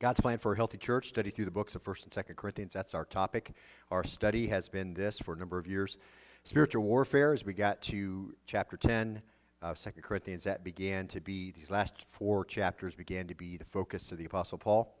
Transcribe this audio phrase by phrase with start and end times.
[0.00, 2.72] God's plan for a healthy church, study through the books of 1st and 2nd Corinthians.
[2.72, 3.52] That's our topic.
[3.90, 5.98] Our study has been this for a number of years.
[6.42, 9.22] Spiritual warfare, as we got to chapter 10
[9.62, 13.64] of 2nd Corinthians, that began to be, these last four chapters began to be the
[13.64, 14.94] focus of the Apostle Paul.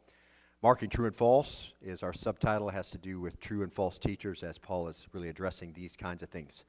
[0.62, 3.98] Marking true and false is our subtitle, it has to do with true and false
[3.98, 6.64] teachers, as Paul is really addressing these kinds of things.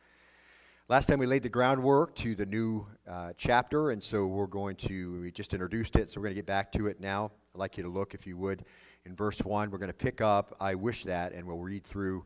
[0.90, 4.76] Last time we laid the groundwork to the new uh, chapter, and so we're going
[4.78, 7.32] to, we just introduced it, so we're going to get back to it now.
[7.56, 8.66] I'd like you to look, if you would,
[9.06, 9.72] in verse 1.
[9.72, 12.26] We're going to pick up, I wish that, and we'll read through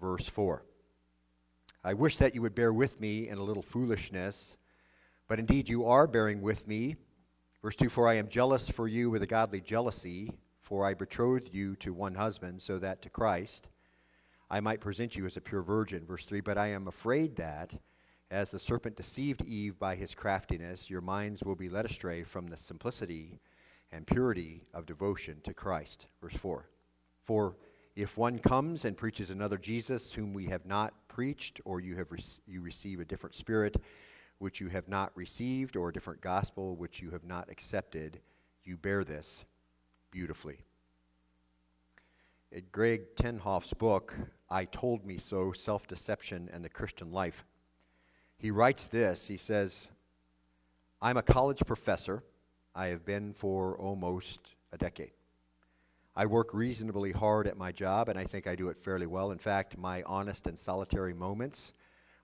[0.00, 0.64] verse 4.
[1.84, 4.56] I wish that you would bear with me in a little foolishness,
[5.28, 6.96] but indeed you are bearing with me.
[7.62, 11.54] Verse 2 For I am jealous for you with a godly jealousy, for I betrothed
[11.54, 13.68] you to one husband, so that to Christ
[14.50, 16.04] I might present you as a pure virgin.
[16.04, 17.74] Verse 3 But I am afraid that
[18.28, 22.48] as the serpent deceived Eve by his craftiness, your minds will be led astray from
[22.48, 23.38] the simplicity
[23.94, 26.08] and purity of devotion to Christ.
[26.20, 26.68] Verse 4.
[27.22, 27.56] For
[27.94, 32.10] if one comes and preaches another Jesus whom we have not preached, or you have
[32.10, 33.76] re- you receive a different spirit
[34.38, 38.20] which you have not received, or a different gospel which you have not accepted,
[38.64, 39.46] you bear this
[40.10, 40.58] beautifully.
[42.50, 44.16] In Gregg Ten Elshof's book,
[44.50, 47.44] I Told Me So Self Deception and the Christian Life,
[48.38, 49.92] he writes this He says,
[51.00, 52.24] I'm a college professor.
[52.74, 54.40] I have been for almost
[54.72, 55.12] a decade.
[56.16, 59.30] I work reasonably hard at my job, and I think I do it fairly well.
[59.30, 61.72] In fact, my honest and solitary moments,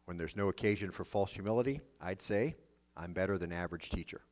[0.04, 2.56] when there's no occasion for false humility, I'd say
[2.96, 4.22] I'm better than average teacher.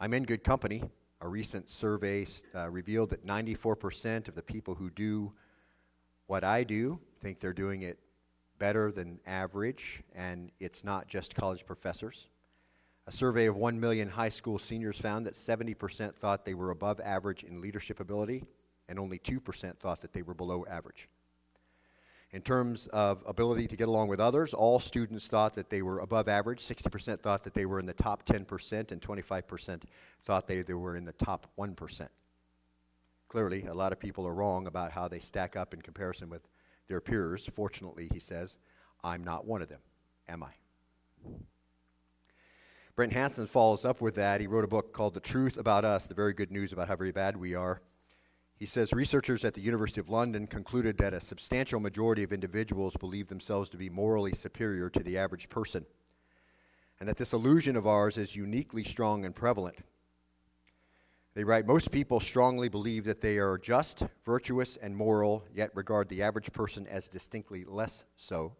[0.00, 0.82] I'm in good company.
[1.20, 5.32] A recent survey uh, revealed that 94% of the people who do
[6.26, 7.98] what I do think they're doing it
[8.58, 12.28] better than average, and it's not just college professors.
[13.06, 17.00] A survey of 1 million high school seniors found that 70% thought they were above
[17.00, 18.44] average in leadership ability,
[18.88, 21.08] and only 2% thought that they were below average.
[22.30, 26.00] In terms of ability to get along with others, all students thought that they were
[26.00, 26.60] above average.
[26.62, 29.82] 60% thought that they were in the top 10%, and 25%
[30.24, 32.08] thought they, they were in the top 1%.
[33.28, 36.48] Clearly, a lot of people are wrong about how they stack up in comparison with
[36.88, 37.48] their peers.
[37.54, 38.58] Fortunately, he says,
[39.02, 39.80] I'm not one of them,
[40.28, 40.54] am I?
[42.96, 44.40] Brant Hansen follows up with that.
[44.40, 46.94] He wrote a book called The Truth About Us, the very good news about how
[46.94, 47.82] very bad we are.
[48.56, 52.96] He says researchers at the University of London concluded that a substantial majority of individuals
[52.96, 55.84] believe themselves to be morally superior to the average person,
[57.00, 59.78] and that this illusion of ours is uniquely strong and prevalent.
[61.34, 66.08] They write Most people strongly believe that they are just, virtuous, and moral, yet regard
[66.08, 68.52] the average person as distinctly less so.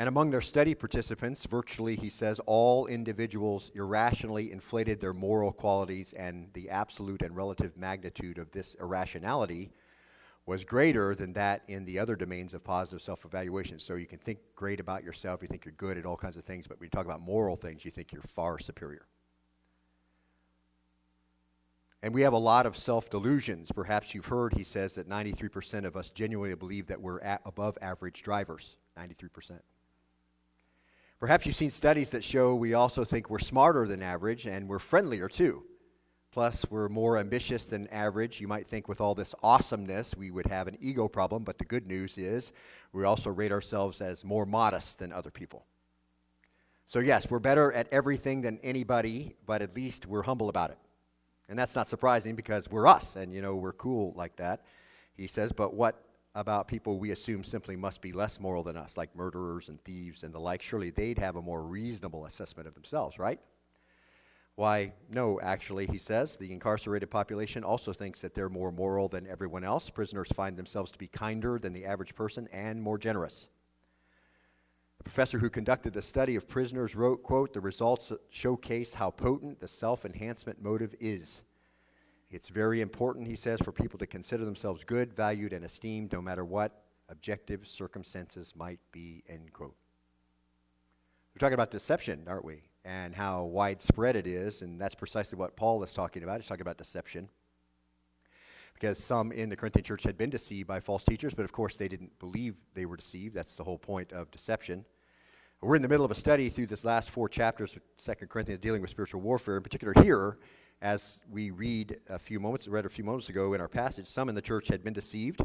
[0.00, 6.14] And among their study participants, virtually, he says, all individuals irrationally inflated their moral qualities,
[6.14, 9.70] and the absolute and relative magnitude of this irrationality
[10.46, 13.78] was greater than that in the other domains of positive self evaluation.
[13.78, 16.46] So you can think great about yourself, you think you're good at all kinds of
[16.46, 19.04] things, but when you talk about moral things, you think you're far superior.
[22.02, 23.70] And we have a lot of self delusions.
[23.70, 28.22] Perhaps you've heard he says that 93% of us genuinely believe that we're above average
[28.22, 28.78] drivers.
[28.98, 29.60] 93%.
[31.20, 34.78] Perhaps you've seen studies that show we also think we're smarter than average and we're
[34.78, 35.62] friendlier too.
[36.32, 38.40] Plus, we're more ambitious than average.
[38.40, 41.66] You might think with all this awesomeness we would have an ego problem, but the
[41.66, 42.54] good news is
[42.94, 45.66] we also rate ourselves as more modest than other people.
[46.86, 50.78] So, yes, we're better at everything than anybody, but at least we're humble about it.
[51.50, 54.64] And that's not surprising because we're us and, you know, we're cool like that.
[55.18, 56.02] He says, but what
[56.34, 60.22] about people we assume simply must be less moral than us, like murderers and thieves
[60.22, 60.62] and the like?
[60.62, 63.40] Surely they'd have a more reasonable assessment of themselves, right?
[64.56, 69.26] Why, no, actually, he says, the incarcerated population also thinks that they're more moral than
[69.26, 69.88] everyone else.
[69.88, 73.48] Prisoners find themselves to be kinder than the average person and more generous.
[74.98, 79.60] The professor who conducted the study of prisoners wrote, quote, the results showcase how potent
[79.60, 81.42] the self-enhancement motive is.
[82.30, 86.22] It's very important, he says, for people to consider themselves good, valued, and esteemed no
[86.22, 89.74] matter what objective circumstances might be, end quote.
[91.34, 92.62] We're talking about deception, aren't we?
[92.84, 96.40] And how widespread it is, and that's precisely what Paul is talking about.
[96.40, 97.28] He's talking about deception.
[98.74, 101.74] Because some in the Corinthian church had been deceived by false teachers, but of course
[101.74, 103.34] they didn't believe they were deceived.
[103.34, 104.84] That's the whole point of deception.
[105.60, 108.60] We're in the middle of a study through this last four chapters of 2 Corinthians
[108.62, 109.58] dealing with spiritual warfare.
[109.58, 110.38] In particular, here,
[110.82, 114.28] as we read a few moments, read a few moments ago in our passage, some
[114.28, 115.42] in the church had been deceived,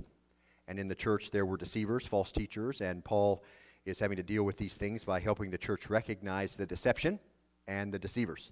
[0.67, 3.43] and in the church there were deceivers, false teachers, and Paul
[3.85, 7.19] is having to deal with these things by helping the church recognize the deception
[7.67, 8.51] and the deceivers.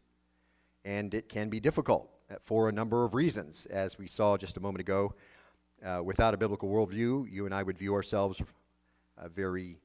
[0.86, 2.10] And it can be difficult.
[2.46, 3.68] for a number of reasons.
[3.68, 5.14] As we saw just a moment ago,
[5.86, 8.42] uh, without a biblical worldview, you and I would view ourselves
[9.18, 9.78] uh, very,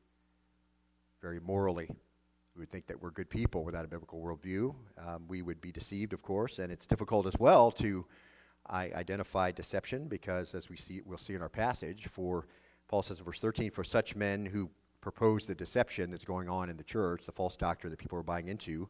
[1.20, 1.90] very morally.
[2.58, 4.74] We would think that we're good people without a biblical worldview.
[5.06, 8.04] Um, we would be deceived, of course, and it's difficult as well to
[8.66, 12.48] I identify deception because, as we see, we'll see in our passage, for
[12.88, 14.70] Paul says in verse 13, for such men who
[15.00, 18.24] propose the deception that's going on in the church, the false doctrine that people are
[18.24, 18.88] buying into,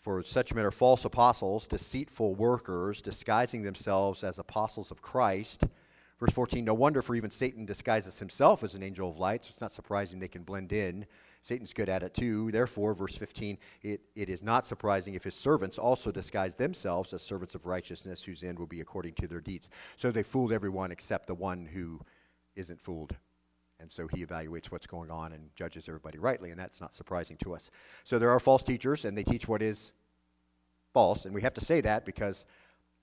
[0.00, 5.64] for such men are false apostles, deceitful workers, disguising themselves as apostles of Christ.
[6.18, 9.50] Verse 14, no wonder, for even Satan disguises himself as an angel of light, so
[9.50, 11.04] it's not surprising they can blend in.
[11.42, 12.52] Satan's good at it too.
[12.52, 17.20] Therefore, verse 15, it, it is not surprising if his servants also disguise themselves as
[17.20, 19.68] servants of righteousness, whose end will be according to their deeds.
[19.96, 22.00] So they fooled everyone except the one who
[22.54, 23.16] isn't fooled.
[23.80, 27.36] And so he evaluates what's going on and judges everybody rightly, and that's not surprising
[27.38, 27.72] to us.
[28.04, 29.90] So there are false teachers, and they teach what is
[30.92, 31.24] false.
[31.24, 32.46] And we have to say that because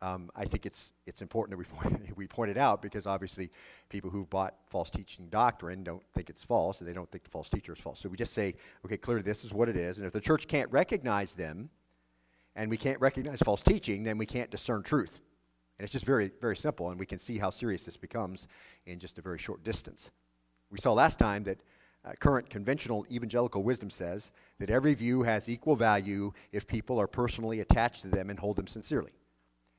[0.01, 3.50] um, I think it's, it's important that we point, we point it out because obviously
[3.90, 7.30] people who've bought false teaching doctrine don't think it's false, and they don't think the
[7.30, 8.00] false teacher is false.
[8.00, 8.56] So we just say,
[8.86, 9.98] okay, clearly this is what it is.
[9.98, 11.69] And if the church can't recognize them,
[12.56, 15.22] and we can't recognize false teaching, then we can't discern truth.
[15.78, 18.48] And it's just very, very simple, and we can see how serious this becomes
[18.86, 20.12] in just a very short distance.
[20.69, 21.60] We saw last time that
[22.06, 27.07] uh, current conventional evangelical wisdom says that every view has equal value if people are
[27.07, 29.12] personally attached to them and hold them sincerely.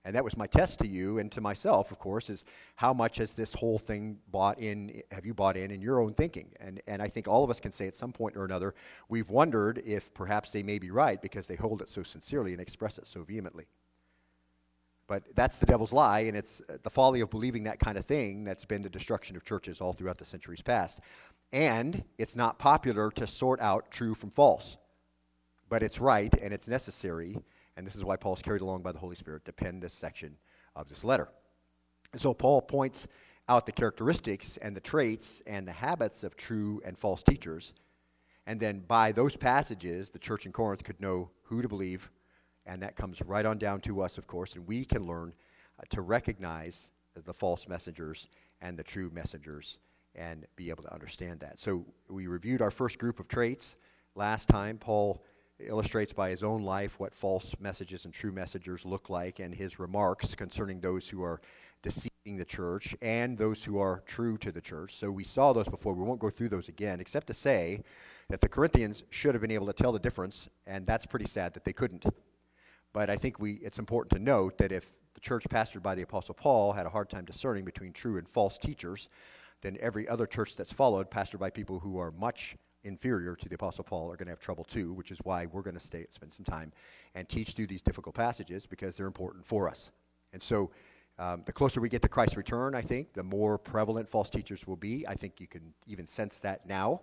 [0.04, 2.44] And that was my test to you and to myself, of course, is
[2.76, 6.14] how much has this whole thing bought in, have you bought in in your own
[6.14, 6.48] thinking?
[6.58, 8.74] And, and I think all of us can say at some point or another,
[9.10, 12.62] we've wondered if perhaps they may be right because they hold it so sincerely and
[12.62, 13.66] express it so vehemently.
[15.06, 18.04] But that's the devil's lie, and it's uh, the folly of believing that kind of
[18.04, 21.00] thing that's been the destruction of churches all throughout the centuries past.
[21.52, 24.76] And it's not popular to sort out true from false.
[25.68, 27.38] But it's right and it's necessary,
[27.76, 30.36] and this is why Paul's carried along by the Holy Spirit to pen this section
[30.76, 31.28] of this letter.
[32.12, 33.08] And so Paul points
[33.48, 37.72] out the characteristics and the traits and the habits of true and false teachers.
[38.46, 42.10] And then by those passages, the church in Corinth could know who to believe
[42.66, 45.32] and that comes right on down to us, of course, and we can learn
[45.78, 46.90] uh, to recognize
[47.24, 48.28] the false messengers
[48.60, 49.78] and the true messengers
[50.14, 51.60] and be able to understand that.
[51.60, 53.76] So we reviewed our first group of traits
[54.14, 54.78] last time.
[54.78, 55.22] Paul
[55.66, 59.78] illustrates by his own life what false messages and true messengers look like and his
[59.78, 61.40] remarks concerning those who are
[61.82, 64.96] deceiving the church and those who are true to the church.
[64.96, 65.94] So we saw those before.
[65.94, 67.82] We won't go through those again, except to say
[68.28, 71.54] that the Corinthians should have been able to tell the difference, and that's pretty sad
[71.54, 72.04] that they couldn't.
[72.92, 76.02] But I think we, it's important to note that if the church pastored by the
[76.02, 79.08] Apostle Paul had a hard time discerning between true and false teachers,
[79.62, 83.54] then every other church that's followed, pastored by people who are much inferior to the
[83.54, 86.06] Apostle Paul, are going to have trouble too, which is why we're going to stay,
[86.10, 86.72] spend some time
[87.14, 89.90] and teach through these difficult passages because they're important for us.
[90.32, 90.70] And so,
[91.18, 94.66] um, the closer we get to Christ's return, I think, the more prevalent false teachers
[94.66, 95.06] will be.
[95.06, 97.02] I think you can even sense that now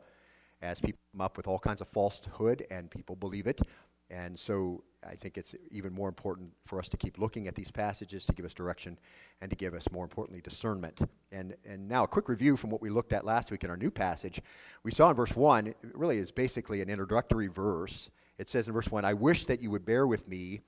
[0.61, 3.61] as people come up with all kinds of falsehood and people believe it.
[4.09, 7.71] And so I think it's even more important for us to keep looking at these
[7.71, 8.97] passages to give us direction
[9.41, 10.99] and to give us, more importantly, discernment.
[11.31, 13.77] And, and now, a quick review from what we looked at last week in our
[13.77, 14.41] new passage.
[14.83, 18.09] We saw in verse 1, it really is basically an introductory verse.
[18.37, 20.61] It says in verse 1, I wish that you would bear with me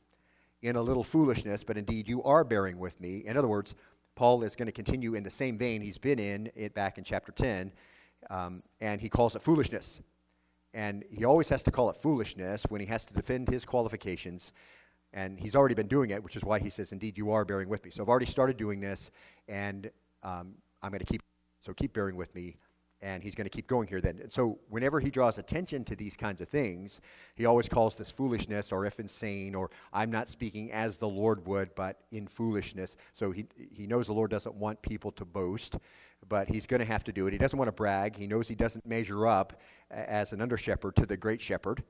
[0.62, 3.24] in a little foolishness, but indeed you are bearing with me.
[3.26, 3.76] In other words,
[4.16, 7.04] Paul is going to continue in the same vein he's been in it back in
[7.04, 7.72] chapter 10,
[8.30, 10.02] um, and he calls it foolishness.
[10.74, 14.54] And he always has to call it foolishness when he has to defend his qualifications.
[15.14, 17.70] And he's already been doing it, which is why he says, Indeed, you are bearing
[17.70, 17.90] with me.
[17.90, 19.10] So I've already started doing this,
[19.48, 19.90] and
[20.22, 21.24] um, I'm going to keep,
[21.66, 22.58] so keep bearing with me.
[23.02, 24.30] And he's going to keep going here then.
[24.30, 27.00] So whenever he draws attention to these kinds of things,
[27.36, 31.48] he always calls this foolishness or if insane or I'm not speaking as the Lord
[31.48, 32.98] would, but in foolishness.
[33.14, 35.78] So he, he knows the Lord doesn't want people to boast
[36.28, 37.32] but he's going to have to do it.
[37.32, 38.16] He doesn't want to brag.
[38.18, 39.60] He knows he doesn't measure up
[39.92, 41.84] as an under shepherd to the great shepherd.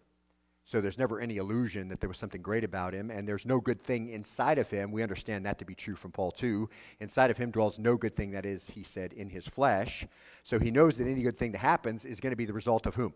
[0.65, 3.59] So there's never any illusion that there was something great about him, and there's no
[3.59, 4.91] good thing inside of him.
[4.91, 6.69] We understand that to be true from Paul too.
[6.99, 10.05] Inside of him dwells no good thing, that is, he said, in his flesh.
[10.43, 12.85] So he knows that any good thing that happens is going to be the result
[12.85, 13.15] of whom?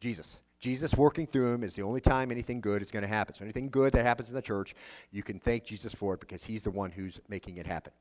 [0.00, 0.40] Jesus.
[0.58, 3.34] Jesus working through him is the only time anything good is going to happen.
[3.34, 4.74] So anything good that happens in the church,
[5.10, 7.92] you can thank Jesus for it because he's the one who's making it happen.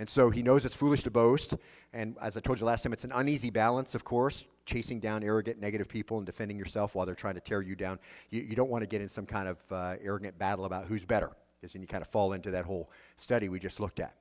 [0.00, 1.56] And so he knows it's foolish to boast.
[1.92, 5.22] And as I told you last time, it's an uneasy balance, of course, chasing down
[5.22, 7.98] arrogant, negative people and defending yourself while they're trying to tear you down.
[8.30, 11.04] You, you don't want to get in some kind of uh, arrogant battle about who's
[11.04, 11.30] better,
[11.60, 14.14] because then you kind of fall into that whole study we just looked at.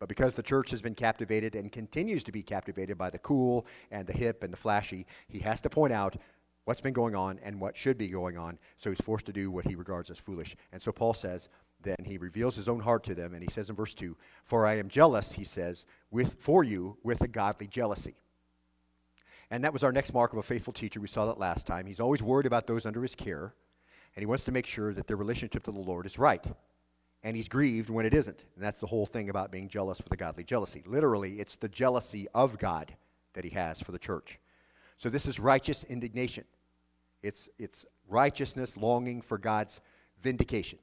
[0.00, 3.64] But because the church has been captivated and continues to be captivated by the cool
[3.92, 6.16] and the hip and the flashy, he has to point out
[6.64, 8.58] what's been going on and what should be going on.
[8.76, 10.56] So he's forced to do what he regards as foolish.
[10.72, 11.48] And so Paul says,
[11.82, 14.66] then he reveals his own heart to them, and he says in verse 2 For
[14.66, 18.14] I am jealous, he says, with, for you with a godly jealousy.
[19.50, 21.00] And that was our next mark of a faithful teacher.
[21.00, 21.86] We saw that last time.
[21.86, 23.54] He's always worried about those under his care,
[24.14, 26.44] and he wants to make sure that their relationship to the Lord is right.
[27.22, 28.44] And he's grieved when it isn't.
[28.56, 30.82] And that's the whole thing about being jealous with a godly jealousy.
[30.86, 32.94] Literally, it's the jealousy of God
[33.34, 34.40] that he has for the church.
[34.96, 36.44] So this is righteous indignation.
[37.22, 39.80] It's, it's righteousness longing for God's
[40.22, 40.78] vindication.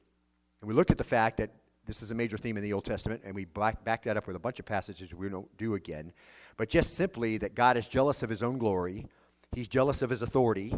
[0.61, 1.51] And we looked at the fact that
[1.85, 4.27] this is a major theme in the Old Testament, and we back, back that up
[4.27, 6.11] with a bunch of passages we don't do again.
[6.57, 9.07] But just simply that God is jealous of his own glory,
[9.55, 10.75] he's jealous of his authority,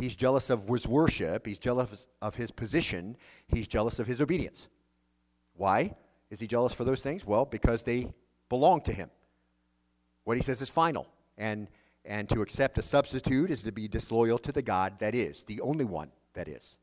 [0.00, 4.68] he's jealous of his worship, he's jealous of his position, he's jealous of his obedience.
[5.54, 5.94] Why
[6.30, 7.24] is he jealous for those things?
[7.24, 8.12] Well, because they
[8.48, 9.10] belong to him.
[10.24, 11.06] What he says is final.
[11.38, 11.68] And,
[12.04, 15.60] and to accept a substitute is to be disloyal to the God that is, the
[15.60, 16.78] only one that is.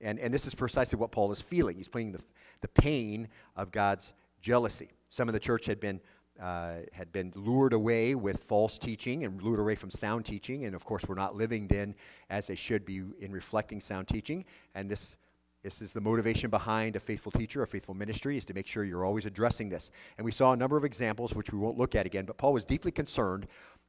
[0.00, 1.76] And, and this is precisely what Paul is feeling.
[1.76, 2.20] He's feeling the,
[2.60, 4.90] the pain of God's jealousy.
[5.08, 6.00] Some of the church had been,
[6.40, 10.64] uh, had been lured away with false teaching and lured away from sound teaching.
[10.64, 11.94] And of course, we're not living then
[12.30, 14.44] as they should be in reflecting sound teaching.
[14.74, 15.16] And this,
[15.62, 18.84] this is the motivation behind a faithful teacher, a faithful ministry, is to make sure
[18.84, 19.90] you're always addressing this.
[20.18, 22.52] And we saw a number of examples, which we won't look at again, but Paul
[22.52, 23.46] was deeply concerned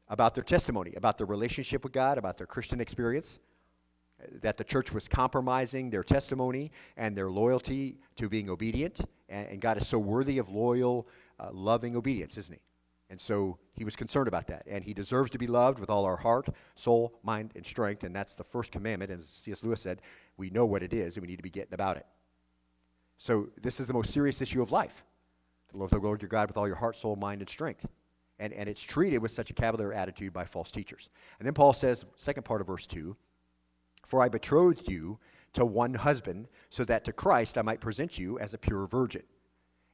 [0.07, 3.39] about their testimony, about their relationship with God, about their Christian experience
[4.41, 9.01] that the church was compromising their testimony and their loyalty to being obedient.
[9.29, 11.07] And, and God is so worthy of loyal,
[11.39, 12.61] uh, loving obedience, isn't he?
[13.09, 14.63] And so he was concerned about that.
[14.67, 18.03] And he deserves to be loved with all our heart, soul, mind, and strength.
[18.03, 19.11] And that's the first commandment.
[19.11, 19.63] And as C.S.
[19.63, 20.01] Lewis said,
[20.37, 22.05] we know what it is and we need to be getting about it.
[23.17, 25.03] So this is the most serious issue of life
[25.71, 27.85] to love the Lord your God with all your heart, soul, mind, and strength.
[28.39, 31.09] And, and it's treated with such a cavalier attitude by false teachers.
[31.39, 33.15] And then Paul says, second part of verse 2
[34.07, 35.19] for I betrothed you
[35.53, 39.23] to one husband, so that to Christ I might present you as a pure virgin.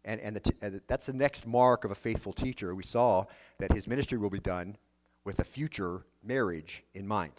[0.03, 2.73] And, and, the t- that's the next mark of a faithful teacher.
[2.73, 3.25] We saw
[3.59, 4.75] that his ministry will be done
[5.23, 7.33] with a future marriage in mind.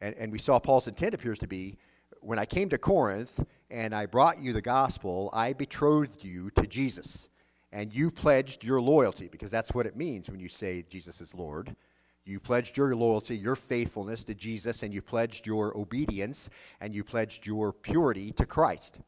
[0.00, 1.76] And, and we saw Paul's intent appears to be
[2.20, 6.66] when I came to Corinth and I brought you the gospel, I betrothed you to
[6.66, 7.28] Jesus.
[7.72, 11.34] And you pledged your loyalty, because that's what it means when you say Jesus is
[11.34, 11.76] Lord.
[12.24, 16.50] You pledged your loyalty, your faithfulness to Jesus, and you pledged your obedience,
[16.80, 18.98] and you pledged your purity to Christ.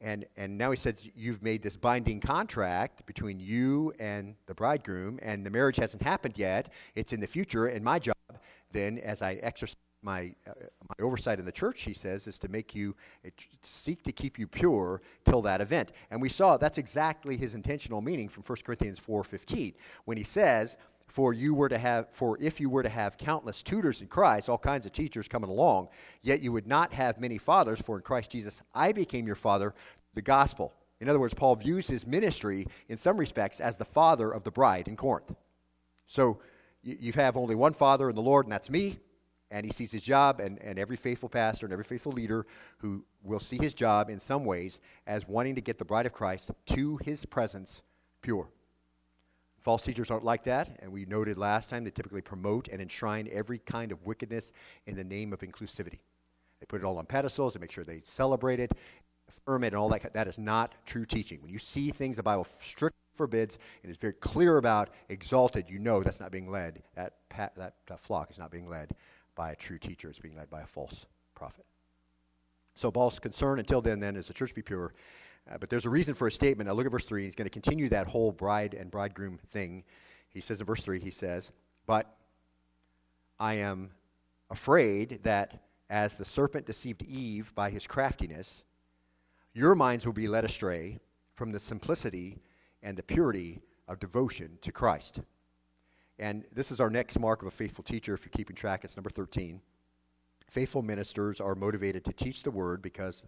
[0.00, 5.18] And, and now he says you've made this binding contract between you and the bridegroom,
[5.22, 6.72] and the marriage hasn't happened yet.
[6.94, 8.14] It's in the future, and my job
[8.72, 10.52] then, as I exercise my, uh,
[10.88, 12.94] my oversight in the church, he says, is to make you,
[13.26, 13.30] uh,
[13.62, 15.92] seek to keep you pure till that event.
[16.10, 19.74] And we saw that's exactly his intentional meaning from 1 Corinthians 4.15,
[20.04, 20.76] when he says,
[21.06, 24.48] for you were to have for if you were to have countless tutors in Christ,
[24.48, 25.88] all kinds of teachers coming along,
[26.22, 29.74] yet you would not have many fathers, for in Christ Jesus I became your father,
[30.14, 30.72] the gospel.
[31.00, 34.50] In other words, Paul views his ministry in some respects as the father of the
[34.50, 35.34] bride in Corinth.
[36.06, 36.38] So
[36.82, 38.98] you, have only one father in the Lord, and that's me.
[39.50, 42.46] And he sees his job, and, and every faithful pastor and every faithful leader
[42.78, 46.12] who will see his job in some ways as wanting to get the bride of
[46.12, 47.82] Christ to his presence
[48.20, 48.48] pure.
[49.64, 53.26] False teachers aren't like that, and we noted last time they typically promote and enshrine
[53.32, 54.52] every kind of wickedness
[54.86, 56.00] in the name of inclusivity.
[56.60, 58.72] They put it all on pedestals, they make sure they celebrate it,
[59.26, 60.12] affirm it, and all that.
[60.12, 61.40] That is not true teaching.
[61.40, 65.78] When you see things the Bible strictly forbids and is very clear about, exalted, you
[65.78, 68.90] know that's not being led, that, that, that flock is not being led
[69.34, 71.64] by a true teacher, it's being led by a false prophet.
[72.74, 74.92] So Paul's concern until then, then, is the church be pure
[75.50, 76.68] uh, but there's a reason for a statement.
[76.68, 77.24] Now look at verse 3.
[77.24, 79.84] He's going to continue that whole bride and bridegroom thing.
[80.28, 81.52] He says in verse 3, he says,
[81.86, 82.16] But
[83.38, 83.90] I am
[84.50, 88.62] afraid that as the serpent deceived Eve by his craftiness,
[89.52, 90.98] your minds will be led astray
[91.34, 92.40] from the simplicity
[92.82, 95.20] and the purity of devotion to Christ.
[96.18, 98.14] And this is our next mark of a faithful teacher.
[98.14, 99.60] If you're keeping track, it's number 13.
[100.48, 103.24] Faithful ministers are motivated to teach the word because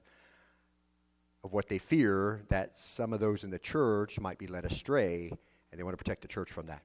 [1.46, 5.30] of what they fear that some of those in the church might be led astray,
[5.70, 6.82] and they want to protect the church from that.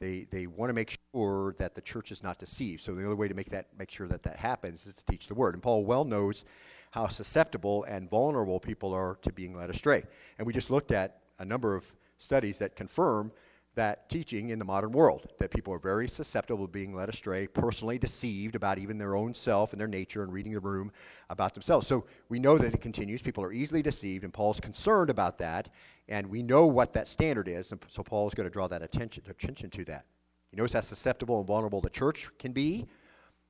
[0.00, 2.82] They, they want to make sure that the church is not deceived.
[2.82, 5.28] So the only way to make that make sure that that happens is to teach
[5.28, 5.54] the word.
[5.54, 6.44] And Paul well knows
[6.90, 10.04] how susceptible and vulnerable people are to being led astray.
[10.38, 11.84] And we just looked at a number of
[12.18, 13.32] studies that confirm
[13.78, 17.46] that teaching in the modern world, that people are very susceptible to being led astray,
[17.46, 20.90] personally deceived about even their own self and their nature and reading the room
[21.30, 21.86] about themselves.
[21.86, 23.22] So we know that it continues.
[23.22, 25.68] People are easily deceived, and Paul's concerned about that,
[26.08, 29.22] and we know what that standard is, and so Paul's going to draw that attention,
[29.30, 30.06] attention to that.
[30.50, 32.86] He knows how susceptible and vulnerable the church can be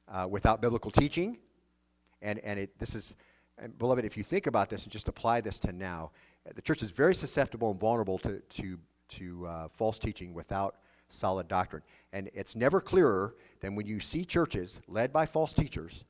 [0.08, 1.38] uh, without biblical teaching,
[2.20, 3.16] and, and it, this is
[3.61, 6.12] and beloved, if you think about this and just apply this to now,
[6.54, 8.78] the church is very susceptible and vulnerable to, to,
[9.09, 10.77] to uh, false teaching without
[11.09, 11.83] solid doctrine.
[12.12, 16.05] And it's never clearer than when you see churches led by false teachers,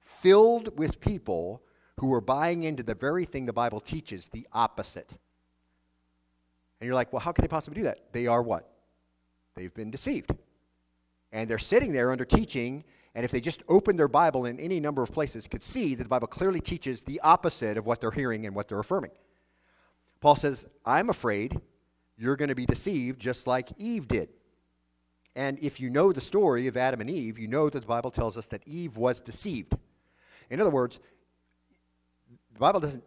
[0.00, 1.62] filled with people
[1.98, 5.10] who are buying into the very thing the Bible teaches, the opposite.
[6.80, 8.12] And you're like, well, how can they possibly do that?
[8.12, 8.70] They are what?
[9.54, 10.30] They've been deceived.
[11.32, 12.82] And they're sitting there under teaching,
[13.14, 16.04] and if they just opened their Bible in any number of places, could see that
[16.04, 19.12] the Bible clearly teaches the opposite of what they're hearing and what they're affirming.
[20.20, 21.60] Paul says, I'm afraid
[22.20, 24.28] you're going to be deceived just like Eve did.
[25.34, 28.10] And if you know the story of Adam and Eve, you know that the Bible
[28.10, 29.72] tells us that Eve was deceived.
[30.50, 31.00] In other words,
[32.52, 33.04] the Bible doesn't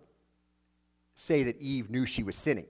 [1.14, 2.66] say that Eve knew she was sinning.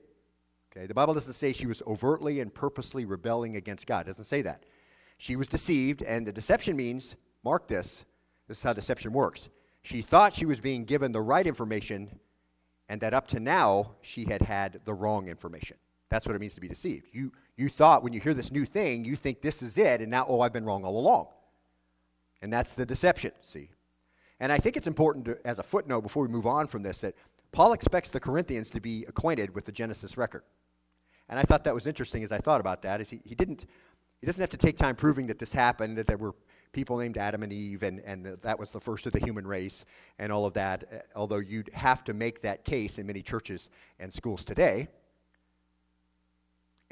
[0.72, 0.86] Okay?
[0.86, 4.02] The Bible doesn't say she was overtly and purposely rebelling against God.
[4.02, 4.66] It doesn't say that.
[5.18, 8.04] She was deceived, and the deception means, mark this,
[8.50, 9.50] this is how deception works.
[9.84, 12.20] She thought she was being given the right information,
[12.90, 15.78] and that up to now she had had the wrong information.
[16.14, 17.08] That's what it means to be deceived.
[17.12, 20.12] You, you thought when you hear this new thing, you think this is it, and
[20.12, 21.30] now, oh, I've been wrong all along.
[22.44, 23.72] And that's the deception, see?
[24.40, 27.02] And I think it's important to, as a footnote before we move on from this
[27.02, 27.16] that
[27.52, 30.44] Paul expects the Corinthians to be acquainted with the Genesis record.
[31.30, 33.02] And I thought that was interesting as I thought about that.
[33.02, 33.66] Is he, he didn't
[34.22, 36.36] he doesn't have to take time proving that this happened, that there were
[36.74, 39.84] people named Adam and Eve, and, and that was the first of the human race,
[40.20, 44.14] and all of that, although you'd have to make that case in many churches and
[44.14, 44.88] schools today.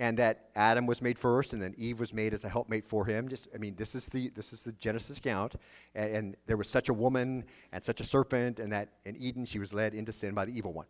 [0.02, 3.06] And that Adam was made first, and then Eve was made as a helpmate for
[3.06, 3.30] him.
[3.30, 5.54] Just, I mean, this is the this is the Genesis account,
[5.94, 9.46] and, and there was such a woman and such a serpent, and that in Eden
[9.46, 10.88] she was led into sin by the evil one.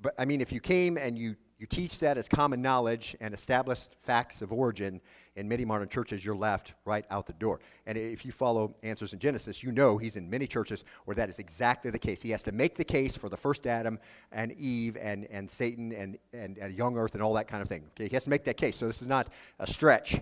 [0.00, 3.34] But I mean, if you came and you you teach that as common knowledge and
[3.34, 5.00] established facts of origin,
[5.36, 7.60] in many modern churches, you're left right out the door.
[7.86, 11.28] And if you follow Answers in Genesis, you know he's in many churches where that
[11.28, 12.22] is exactly the case.
[12.22, 13.98] He has to make the case for the first Adam
[14.30, 17.68] and Eve and, and Satan and, and, and young earth and all that kind of
[17.68, 17.82] thing.
[17.96, 18.08] Okay?
[18.08, 18.76] He has to make that case.
[18.76, 20.20] So this is not a stretch.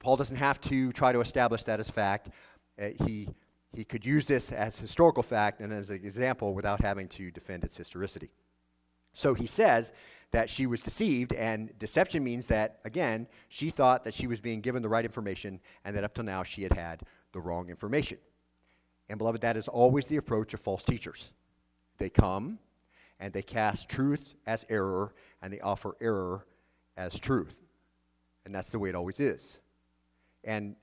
[0.00, 2.30] Paul doesn't have to try to establish that as fact.
[2.80, 3.28] Uh, he,
[3.72, 7.64] he could use this as historical fact and as an example without having to defend
[7.64, 8.30] its historicity.
[9.12, 9.92] So he says
[10.30, 14.60] that she was deceived, and deception means that, again, she thought that she was being
[14.60, 17.00] given the right information, and that up till now she had had
[17.32, 18.18] the wrong information.
[19.08, 21.30] And, beloved, that is always the approach of false teachers.
[21.96, 22.58] They come
[23.20, 25.12] and they cast truth as error,
[25.42, 26.46] and they offer error
[26.96, 27.56] as truth.
[28.44, 29.58] And that's the way it always is.
[30.44, 30.76] And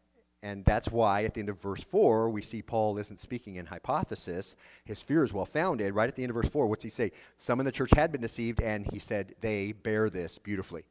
[0.46, 3.66] and that's why at the end of verse 4, we see Paul isn't speaking in
[3.66, 4.56] hypothesis.
[4.84, 5.96] His fear is well founded.
[5.96, 7.14] Right at the end of verse 4, what's he say?
[7.40, 10.86] Some in the church had been deceived, and he said, they bear this beautifully.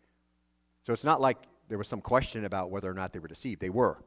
[0.82, 1.38] So it's not like
[1.68, 3.60] there was some question about whether or not they were deceived.
[3.60, 4.02] They were.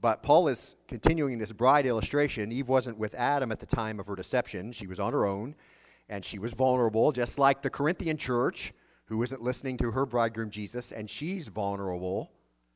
[0.00, 2.50] But Paul is continuing this bride illustration.
[2.50, 5.54] Eve wasn't with Adam at the time of her deception, she was on her own,
[6.08, 8.72] and she was vulnerable, just like the Corinthian church,
[9.04, 12.32] who isn't listening to her bridegroom Jesus, and she's vulnerable.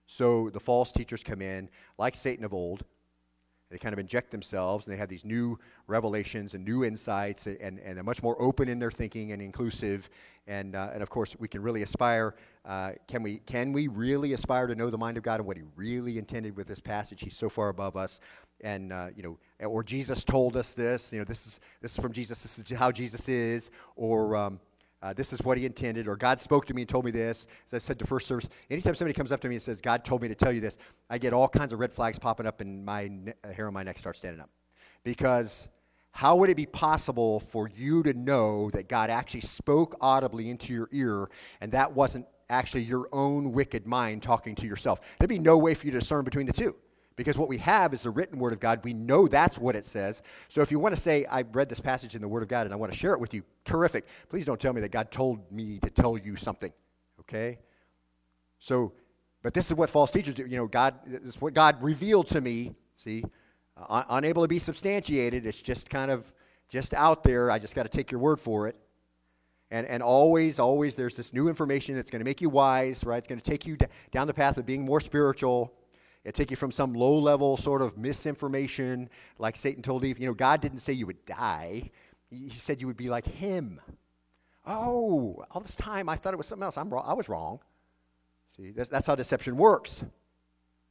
[0.06, 2.84] So the false teachers come in, like Satan of old.
[3.70, 7.80] They kind of inject themselves, and they have these new revelations and new insights, and,
[7.80, 10.08] and they're much more open in their thinking and inclusive.
[10.46, 12.36] And, uh, and of course, we can really aspire.
[12.64, 15.56] Uh, can, we, can we really aspire to know the mind of God and what
[15.56, 17.20] He really intended with this passage?
[17.22, 18.20] He's so far above us.
[18.60, 21.98] And, uh, you know, or Jesus told us this, you know, this is, this is
[21.98, 23.72] from Jesus, this is how Jesus is.
[23.96, 24.60] Or, um,
[25.02, 27.46] uh, this is what he intended, or God spoke to me and told me this.
[27.66, 30.04] As I said to first service, anytime somebody comes up to me and says, God
[30.04, 30.78] told me to tell you this,
[31.10, 33.74] I get all kinds of red flags popping up and my ne- uh, hair on
[33.74, 34.50] my neck starts standing up.
[35.04, 35.68] Because
[36.12, 40.72] how would it be possible for you to know that God actually spoke audibly into
[40.72, 41.28] your ear
[41.60, 45.00] and that wasn't actually your own wicked mind talking to yourself?
[45.18, 46.74] There'd be no way for you to discern between the two.
[47.16, 48.80] Because what we have is the written Word of God.
[48.84, 50.22] We know that's what it says.
[50.48, 52.66] So if you want to say, I read this passage in the Word of God
[52.66, 54.06] and I want to share it with you, terrific.
[54.28, 56.72] Please don't tell me that God told me to tell you something.
[57.20, 57.58] Okay?
[58.58, 58.92] So,
[59.42, 60.46] but this is what false teachers do.
[60.46, 62.74] You know, God, this is what God revealed to me.
[62.96, 63.24] See?
[63.76, 65.46] Uh, unable to be substantiated.
[65.46, 66.30] It's just kind of
[66.68, 67.50] just out there.
[67.50, 68.76] I just got to take your word for it.
[69.70, 73.18] And, and always, always, there's this new information that's going to make you wise, right?
[73.18, 75.72] It's going to take you d- down the path of being more spiritual.
[76.26, 79.08] It take you from some low level sort of misinformation,
[79.38, 80.18] like Satan told Eve.
[80.18, 81.88] You know, God didn't say you would die,
[82.30, 83.80] He said you would be like Him.
[84.66, 86.76] Oh, all this time I thought it was something else.
[86.76, 87.04] I'm wrong.
[87.06, 87.60] I was wrong.
[88.56, 90.04] See, that's, that's how deception works.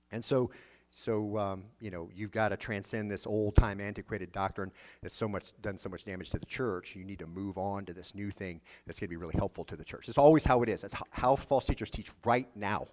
[0.09, 0.51] And so,
[0.89, 4.71] so um, you know, you've got to transcend this old time antiquated doctrine
[5.01, 6.95] that's so much done so much damage to the church.
[6.95, 9.65] You need to move on to this new thing that's going to be really helpful
[9.65, 10.07] to the church.
[10.07, 10.79] It's always how it is.
[10.79, 12.87] That's how, how false teachers teach right now.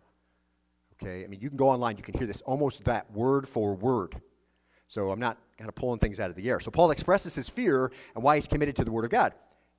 [1.03, 3.75] Okay, I mean, you can go online, you can hear this almost that word for
[3.75, 4.21] word.
[4.87, 6.61] So I'm not kind of pulling things out of the air.
[6.61, 9.33] So Paul expresses his fear and why he's committed to the Word of God.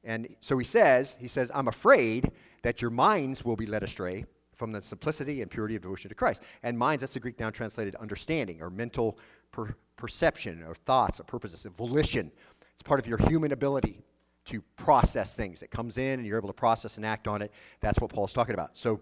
[0.04, 2.32] And so he says, he says, I'm afraid
[2.64, 6.16] that your minds will be led astray from the simplicity and purity of devotion to
[6.16, 6.42] Christ.
[6.64, 9.18] And minds, that's the Greek noun translated understanding or mental
[9.52, 12.32] per- perception or thoughts or purposes, a volition.
[12.74, 14.02] It's part of your human ability
[14.46, 15.62] to process things.
[15.62, 17.52] It comes in and you're able to process and act on it.
[17.80, 18.72] That's what Paul's talking about.
[18.74, 19.00] So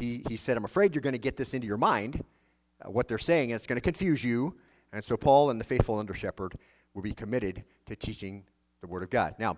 [0.00, 2.24] he, he said, I'm afraid you're going to get this into your mind,
[2.80, 4.56] uh, what they're saying, and it's going to confuse you.
[4.92, 6.54] And so Paul and the faithful under shepherd
[6.94, 8.44] will be committed to teaching
[8.80, 9.34] the Word of God.
[9.38, 9.56] Now,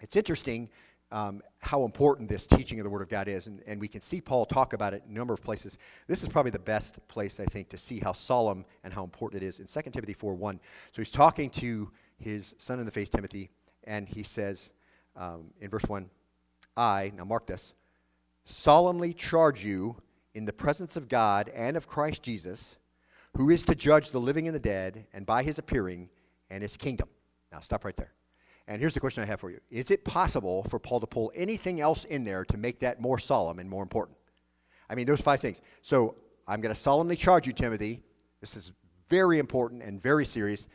[0.00, 0.68] it's interesting
[1.12, 4.00] um, how important this teaching of the Word of God is, and, and we can
[4.00, 5.76] see Paul talk about it in a number of places.
[6.06, 9.42] This is probably the best place, I think, to see how solemn and how important
[9.42, 10.60] it is in 2 Timothy 4 1.
[10.92, 13.50] So he's talking to his son in the faith, Timothy,
[13.84, 14.70] and he says
[15.16, 16.08] um, in verse 1
[16.76, 17.74] I, now mark this,
[18.50, 19.96] solemnly charge you
[20.34, 22.76] in the presence of God and of Christ Jesus,
[23.36, 26.08] who is to judge the living and the dead, and by his appearing
[26.50, 27.08] and his kingdom.
[27.52, 28.12] Now stop right there.
[28.66, 31.32] And here's the question I have for you Is it possible for Paul to pull
[31.34, 34.18] anything else in there to make that more solemn and more important?
[34.88, 35.60] I mean, those five things.
[35.82, 38.00] So I'm going to solemnly charge you, Timothy.
[38.40, 38.72] This is
[39.08, 40.68] very important and very serious.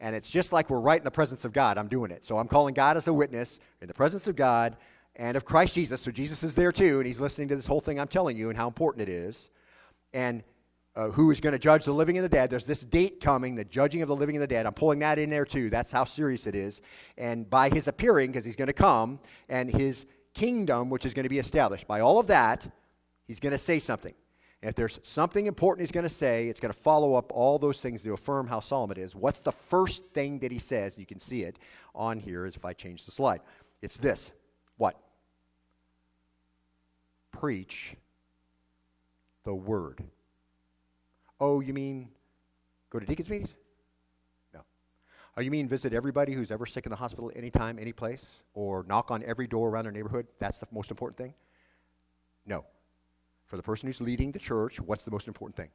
[0.00, 1.78] And it's just like we're right in the presence of God.
[1.78, 2.24] I'm doing it.
[2.24, 4.76] So I'm calling God as a witness in the presence of God
[5.16, 6.00] and of Christ Jesus.
[6.00, 8.48] So Jesus is there too, and he's listening to this whole thing I'm telling you
[8.48, 9.50] and how important it is.
[10.12, 10.42] And
[10.94, 12.50] uh, who is going to judge the living and the dead.
[12.50, 14.66] There's this date coming, the judging of the living and the dead.
[14.66, 15.70] I'm pulling that in there too.
[15.70, 16.82] That's how serious it is.
[17.16, 21.24] And by his appearing, because he's going to come, and his kingdom, which is going
[21.24, 22.66] to be established, by all of that,
[23.26, 24.14] he's going to say something.
[24.60, 27.58] And if there's something important he's going to say, it's going to follow up all
[27.58, 29.16] those things to affirm how solemn it is.
[29.16, 30.98] What's the first thing that he says?
[30.98, 31.58] You can see it
[31.94, 33.40] on here as if I change the slide.
[33.80, 34.32] It's this.
[37.32, 37.96] Preach
[39.44, 40.04] the word.
[41.40, 42.08] Oh, you mean
[42.90, 43.54] go to deacons meetings?
[44.54, 44.60] No.
[45.36, 48.44] Oh, you mean visit everybody who's ever sick in the hospital anytime, any place?
[48.54, 50.26] Or knock on every door around their neighborhood?
[50.38, 51.34] That's the most important thing?
[52.46, 52.64] No.
[53.46, 55.70] For the person who's leading the church, what's the most important thing?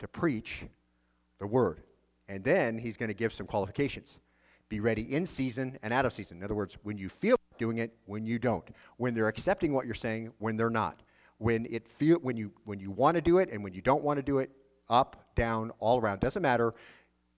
[0.00, 0.66] To preach
[1.38, 1.82] the word.
[2.28, 4.18] And then he's going to give some qualifications.
[4.68, 6.38] Be ready in season and out of season.
[6.38, 8.64] In other words, when you feel doing it, when you don't.
[8.96, 11.02] When they're accepting what you're saying, when they're not.
[11.38, 14.04] When it feel when you when you want to do it and when you don't
[14.04, 14.50] want to do it,
[14.88, 16.20] up, down, all around.
[16.20, 16.74] Doesn't matter.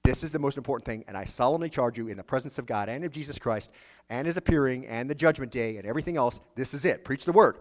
[0.02, 2.66] This is the most important thing, and I solemnly charge you in the presence of
[2.66, 3.70] God and of Jesus Christ
[4.10, 6.40] and his appearing and the judgment day and everything else.
[6.56, 7.04] This is it.
[7.04, 7.56] Preach the word.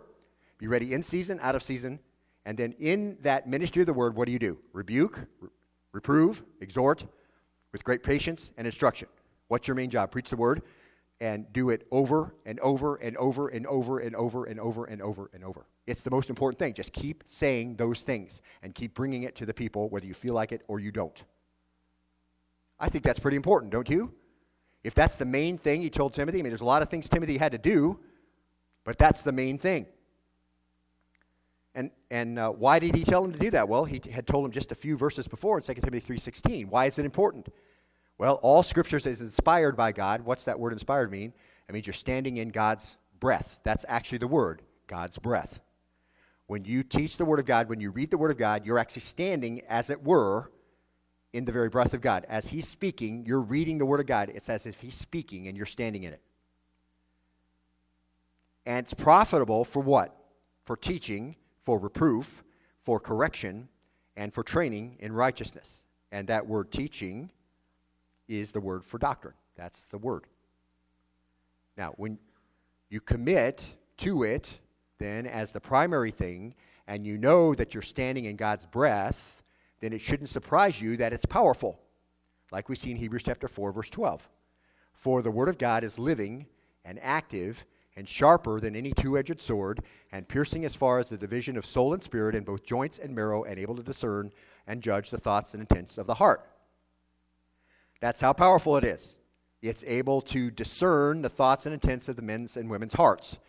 [0.58, 2.00] Be ready in season, out of season.
[2.46, 4.58] And then in that ministry of the word, what do you do?
[4.74, 5.50] Rebuke, re-
[5.94, 7.06] reprove, exhort
[7.72, 9.08] with great patience and instruction.
[9.48, 10.12] What's your main job?
[10.12, 10.64] Preach the word
[11.24, 15.02] and do it over and over and over and over and over and over and
[15.02, 15.66] over and over.
[15.88, 16.74] It's the most important thing.
[16.74, 20.34] Just keep saying those things and keep bringing it to the people, whether you feel
[20.34, 21.24] like it or you don't.
[22.78, 24.14] I think that's pretty important, don't you?
[24.84, 27.08] If that's the main thing he told Timothy, I mean, there's a lot of things
[27.08, 28.02] Timothy had to do,
[28.84, 29.86] but that's the main thing.
[31.74, 33.70] And, and uh, why did he tell him to do that?
[33.70, 36.68] Well, he had told him just a few verses before in 2 Timothy 3.16.
[36.68, 37.48] Why is it important?
[38.18, 40.22] Well, all scripture is inspired by God.
[40.22, 41.34] What's that word inspired mean?
[41.68, 43.60] It means you're standing in God's breath.
[43.64, 45.60] That's actually the word, God's breath.
[46.48, 48.78] When you teach the word of God, when you read the word of God, you're
[48.78, 50.52] actually standing, as it were,
[51.32, 52.26] in the very breath of God.
[52.30, 54.32] As he's speaking, you're reading the word of God.
[54.34, 56.22] It's as if he's speaking and you're standing in it.
[58.66, 60.16] And it's profitable for what?
[60.66, 62.44] For teaching, for reproof,
[62.84, 63.68] for correction,
[64.16, 65.82] and for training in righteousness.
[66.12, 67.32] And that word teaching
[68.28, 69.36] is the word for doctrine.
[69.56, 70.26] That's the word.
[71.78, 72.18] Now, when
[72.90, 74.60] you commit to it,
[75.00, 76.56] then as the primary thing,
[76.88, 79.42] and you know that you're standing in God's breath,
[79.80, 81.80] then it shouldn't surprise you that it's powerful.
[82.52, 84.28] Like we see in Hebrews chapter 4, verse 12.
[84.94, 86.46] For the word of God is living
[86.86, 89.82] and active and sharper than any two edged sword,
[90.12, 93.14] and piercing as far as the division of soul and spirit, and both joints and
[93.14, 94.32] marrow, and able to discern
[94.66, 96.48] and judge the thoughts and intents of the heart.
[98.04, 99.18] That's how powerful it is.
[99.62, 103.40] It's able to discern the thoughts and intents of the men's and women's hearts.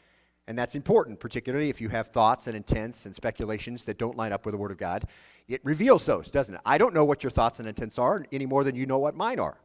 [0.46, 4.32] And that's important, particularly if you have thoughts and intents and speculations that don't line
[4.32, 5.08] up with the Word of God.
[5.48, 6.60] It reveals those, doesn't it?
[6.64, 9.16] I don't know what your thoughts and intents are any more than you know what
[9.16, 9.58] mine are.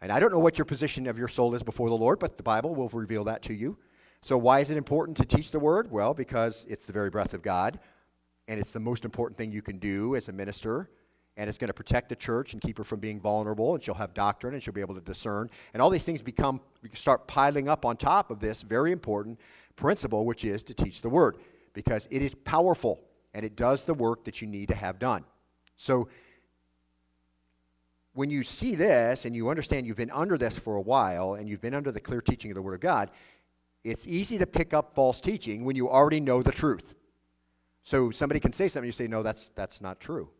[0.00, 2.36] And I don't know what your position of your soul is before the Lord, but
[2.36, 3.76] the Bible will reveal that to you.
[4.22, 5.90] So, why is it important to teach the Word?
[5.90, 7.80] Well, because it's the very breath of God,
[8.46, 10.90] and it's the most important thing you can do as a minister
[11.38, 13.94] and it's going to protect the church and keep her from being vulnerable, and she'll
[13.94, 15.48] have doctrine, and she'll be able to discern.
[15.72, 16.60] And all these things become,
[16.94, 19.38] start piling up on top of this very important
[19.76, 21.36] principle, which is to teach the word,
[21.74, 23.00] because it is powerful,
[23.34, 25.24] and it does the work that you need to have done.
[25.76, 26.08] So,
[28.14, 31.48] when you see this and you understand you've been under this for a while and
[31.48, 33.12] you've been under the clear teaching of the Word of God,
[33.84, 36.94] it's easy to pick up false teaching when you already know the truth.
[37.84, 40.30] So somebody can say something, you say, no, that's, that's not true.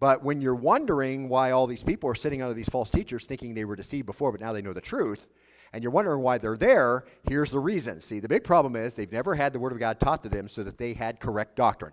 [0.00, 3.52] But when you're wondering why all these people are sitting under these false teachers thinking
[3.52, 5.28] they were deceived before, but now they know the truth,
[5.74, 8.00] and you're wondering why they're there, here's the reason.
[8.00, 10.48] See, the big problem is they've never had the Word of God taught to them
[10.48, 11.92] so that they had correct doctrine.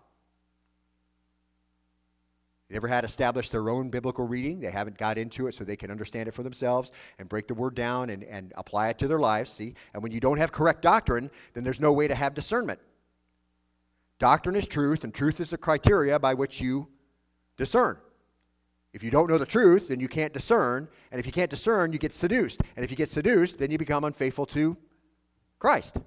[2.70, 4.60] They never had established their own biblical reading.
[4.62, 7.54] They haven't got into it so they can understand it for themselves and break the
[7.54, 9.52] word down and, and apply it to their lives.
[9.52, 9.76] See?
[9.94, 12.80] And when you don't have correct doctrine, then there's no way to have discernment.
[14.20, 16.88] Doctrine is truth, and truth is the criteria by which you
[17.58, 17.98] discern.
[18.94, 20.88] If you don't know the truth, then you can't discern.
[21.12, 22.62] And if you can't discern, you get seduced.
[22.76, 24.78] And if you get seduced, then you become unfaithful to
[25.60, 25.98] Christ.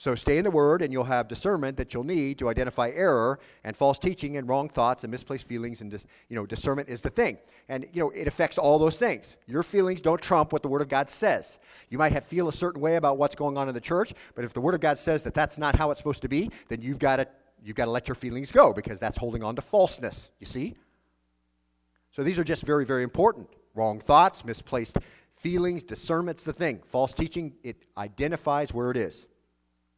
[0.00, 3.40] So stay in the Word, and you'll have discernment that you'll need to identify error
[3.64, 5.80] and false teaching and wrong thoughts and misplaced feelings.
[5.80, 5.92] And
[6.28, 7.36] you know, discernment is the thing,
[7.68, 9.36] and you know it affects all those things.
[9.48, 11.58] Your feelings don't trump what the Word of God says.
[11.90, 14.44] You might have feel a certain way about what's going on in the church, but
[14.44, 16.80] if the Word of God says that that's not how it's supposed to be, then
[16.80, 17.26] you've got to
[17.62, 20.30] you've got to let your feelings go because that's holding on to falseness.
[20.40, 20.76] You see.
[22.10, 23.48] So these are just very very important.
[23.74, 24.98] Wrong thoughts, misplaced
[25.36, 26.80] feelings, discernment's the thing.
[26.90, 29.26] False teaching it identifies where it is.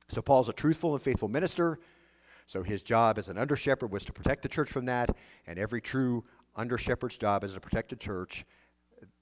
[0.08, 1.78] So Paul's a truthful and faithful minister.
[2.46, 5.56] So his job as an under shepherd was to protect the church from that, and
[5.56, 6.24] every true
[6.56, 8.44] under shepherd's job is to protect the church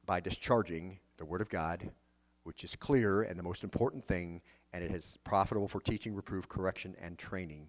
[0.07, 1.91] by discharging the word of God,
[2.45, 4.41] which is clear and the most important thing,
[4.73, 7.69] and it is profitable for teaching, reproof, correction, and training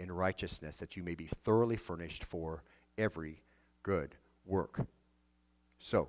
[0.00, 2.62] in righteousness, that you may be thoroughly furnished for
[2.96, 3.42] every
[3.82, 4.86] good work.
[5.78, 6.08] So,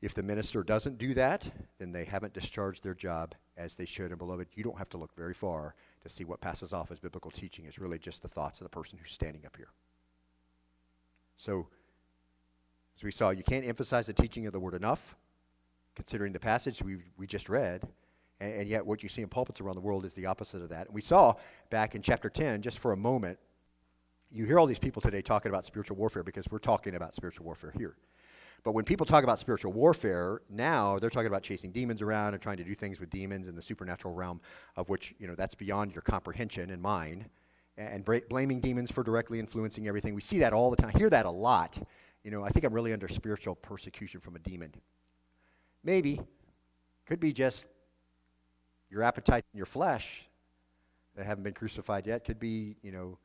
[0.00, 1.46] if the minister doesn't do that,
[1.78, 4.10] then they haven't discharged their job as they should.
[4.10, 6.98] And beloved, you don't have to look very far to see what passes off as
[6.98, 9.68] biblical teaching is really just the thoughts of the person who's standing up here.
[11.36, 11.66] So,
[12.96, 15.16] as we saw, you can't emphasize the teaching of the word enough,
[15.94, 17.86] considering the passage we, we just read.
[18.42, 20.68] And, and yet, what you see in pulpits around the world is the opposite of
[20.70, 20.88] that.
[20.88, 21.34] And we saw
[21.70, 23.38] back in chapter 10, just for a moment,
[24.30, 27.46] you hear all these people today talking about spiritual warfare because we're talking about spiritual
[27.46, 27.96] warfare here.
[28.64, 32.42] But when people talk about spiritual warfare, now they're talking about chasing demons around and
[32.42, 34.40] trying to do things with demons in the supernatural realm,
[34.76, 37.26] of which, you know, that's beyond your comprehension and mine,
[37.76, 40.14] and bra- blaming demons for directly influencing everything.
[40.14, 40.90] We see that all the time.
[40.94, 41.78] I hear that a lot.
[42.24, 44.72] You know, I think I'm really under spiritual persecution from a demon.
[45.82, 46.20] Maybe.
[47.06, 47.66] Could be just
[48.92, 50.26] your appetite in your flesh
[51.16, 52.24] that haven't been crucified yet.
[52.24, 53.18] Could be, you know,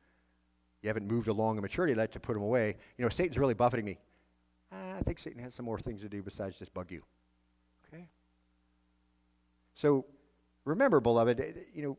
[0.82, 2.74] you haven't moved along in maturity that to put them away.
[2.96, 3.98] You know, Satan's really buffeting me.
[4.72, 7.02] I think Satan has some more things to do besides just bug you.
[7.86, 8.08] Okay?
[9.74, 10.04] So
[10.64, 11.96] remember, beloved, eh, you know,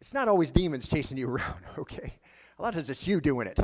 [0.00, 2.14] it's not always demons chasing you around, okay?
[2.58, 3.58] A lot of times it's you doing it.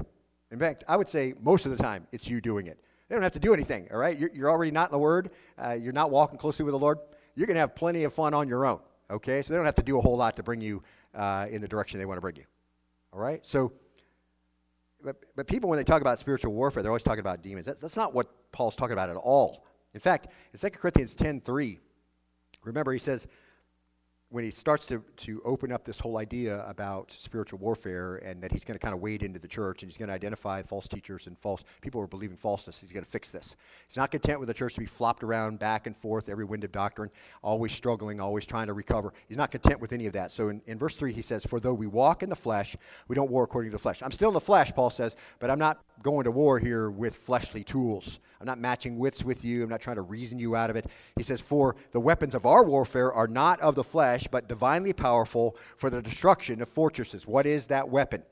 [0.50, 2.78] In fact, I would say most of the time it's you doing it.
[3.08, 4.16] They don't have to do anything, all right?
[4.16, 5.30] You're, you're already not in the Word.
[5.58, 6.98] Uh, you're not walking closely with the Lord.
[7.34, 9.42] You're going to have plenty of fun on your own, okay?
[9.42, 10.82] So they don't have to do a whole lot to bring you
[11.14, 12.44] uh, in the direction they want to bring you,
[13.12, 13.46] all right?
[13.46, 13.72] So
[15.04, 17.66] but, but people, when they talk about spiritual warfare, they're always talking about demons.
[17.66, 19.66] That's, that's not what Paul's talking about at all.
[19.92, 21.78] In fact, in 2 Corinthians 10.3,
[22.64, 23.26] remember he says,
[24.34, 28.50] when he starts to, to open up this whole idea about spiritual warfare and that
[28.50, 30.88] he's going to kind of wade into the church and he's going to identify false
[30.88, 33.54] teachers and false people who are believing falseness, he's going to fix this.
[33.86, 36.64] He's not content with the church to be flopped around back and forth, every wind
[36.64, 37.10] of doctrine,
[37.44, 39.12] always struggling, always trying to recover.
[39.28, 40.32] He's not content with any of that.
[40.32, 43.14] So in, in verse 3, he says, For though we walk in the flesh, we
[43.14, 44.02] don't war according to the flesh.
[44.02, 47.14] I'm still in the flesh, Paul says, but I'm not going to war here with
[47.14, 48.18] fleshly tools.
[48.40, 49.62] I'm not matching wits with you.
[49.62, 50.86] I'm not trying to reason you out of it.
[51.16, 54.92] He says, For the weapons of our warfare are not of the flesh, but divinely
[54.92, 57.26] powerful for the destruction of fortresses.
[57.26, 58.22] What is that weapon?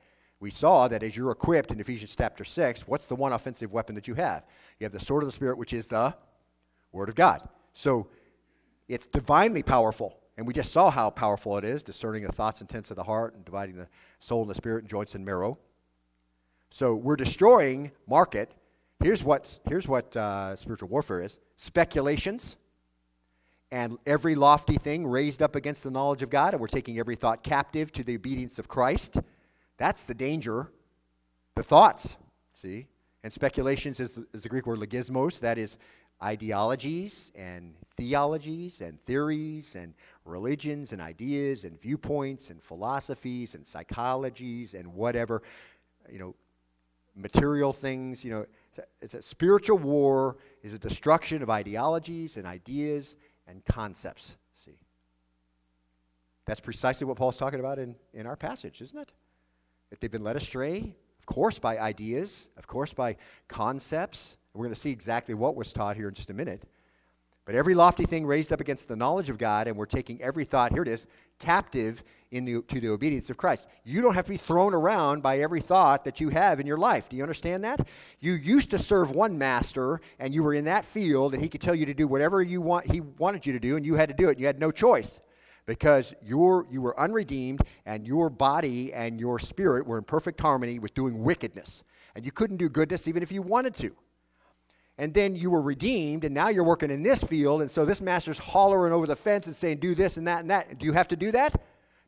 [0.40, 3.94] We saw that as you're equipped in Ephesians chapter 6, what's the one offensive weapon
[3.94, 4.44] that you have?
[4.78, 6.14] You have the sword of the Spirit, which is the
[6.90, 7.48] Word of God.
[7.74, 8.08] So
[8.88, 10.18] it's divinely powerful.
[10.36, 13.04] And we just saw how powerful it is, discerning the thoughts and intents of the
[13.04, 13.86] heart and dividing the
[14.18, 15.58] soul and the spirit and joints and marrow.
[16.70, 18.50] So we're destroying market
[19.02, 22.56] Here's what, here's what uh, spiritual warfare is speculations
[23.72, 27.16] and every lofty thing raised up against the knowledge of God, and we're taking every
[27.16, 29.18] thought captive to the obedience of Christ.
[29.78, 30.70] That's the danger.
[31.56, 32.18] The thoughts,
[32.52, 32.86] see?
[33.24, 35.78] And speculations is the, is the Greek word logismos, that is
[36.22, 39.94] ideologies and theologies and theories and
[40.26, 45.42] religions and ideas and viewpoints and philosophies and psychologies and whatever,
[46.10, 46.34] you know,
[47.16, 48.46] material things, you know
[49.00, 54.36] it's a spiritual war is a destruction of ideologies and ideas and concepts.
[54.64, 54.78] See,
[56.46, 59.10] that's precisely what Paul's talking about in, in our passage, isn't it?
[59.90, 64.36] That they've been led astray Of course, by ideas, of course, by concepts.
[64.54, 66.64] We're going to see exactly what was taught here in just a minute.
[67.44, 70.44] But every lofty thing raised up against the knowledge of God, and we're taking every
[70.44, 71.06] thought, here it is,
[71.40, 73.66] captive the, to the obedience of Christ.
[73.84, 76.78] You don't have to be thrown around by every thought that you have in your
[76.78, 77.08] life.
[77.08, 77.86] Do you understand that?
[78.20, 81.60] You used to serve one master, and you were in that field, and he could
[81.60, 84.08] tell you to do whatever you want, he wanted you to do, and you had
[84.08, 84.38] to do it.
[84.38, 85.18] You had no choice
[85.66, 90.78] because you're, you were unredeemed, and your body and your spirit were in perfect harmony
[90.78, 91.82] with doing wickedness.
[92.14, 93.96] And you couldn't do goodness even if you wanted to
[94.98, 98.00] and then you were redeemed, and now you're working in this field, and so this
[98.00, 100.92] master's hollering over the fence and saying, "Do this and that and that." Do you
[100.92, 101.60] have to do that?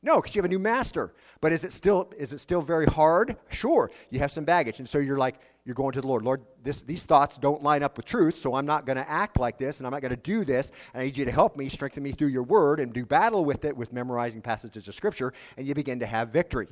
[0.02, 1.14] No, because you have a new master.
[1.40, 3.36] But is it still is it still very hard?
[3.48, 6.24] Sure, you have some baggage, and so you're like you're going to the Lord.
[6.24, 9.40] Lord, this, these thoughts don't line up with truth, so I'm not going to act
[9.40, 10.70] like this, and I'm not going to do this.
[10.92, 13.46] And I need you to help me, strengthen me through your word, and do battle
[13.46, 16.68] with it with memorizing passages of Scripture, and you begin to have victory.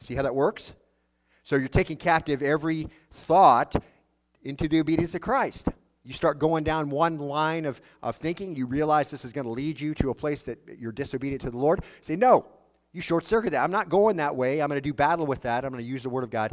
[0.00, 0.74] See how that works?
[1.42, 3.76] So you're taking captive every thought
[4.42, 5.68] into the obedience of Christ.
[6.04, 9.50] You start going down one line of, of thinking, you realize this is going to
[9.50, 11.84] lead you to a place that you're disobedient to the Lord.
[12.00, 12.46] Say, no,
[12.92, 13.62] you short circuit that.
[13.62, 14.62] I'm not going that way.
[14.62, 15.64] I'm going to do battle with that.
[15.64, 16.52] I'm going to use the Word of God.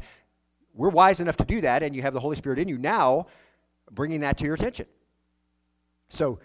[0.74, 3.28] We're wise enough to do that, and you have the Holy Spirit in you now
[3.90, 4.86] bringing that to your attention.
[6.10, 6.40] So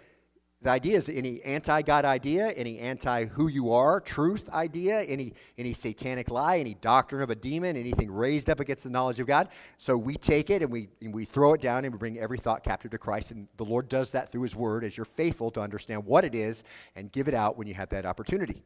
[0.63, 6.31] the idea is any anti-God idea, any anti-who you are truth idea, any any satanic
[6.31, 9.49] lie, any doctrine of a demon, anything raised up against the knowledge of God.
[9.79, 12.39] So we take it and we and we throw it down and we bring every
[12.39, 13.33] thought captive to Christ.
[13.33, 16.35] And the Lord does that through His Word as you're faithful to understand what it
[16.35, 16.63] is
[16.95, 18.63] and give it out when you have that opportunity.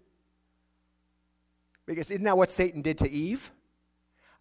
[1.87, 3.51] Because isn't that what Satan did to Eve?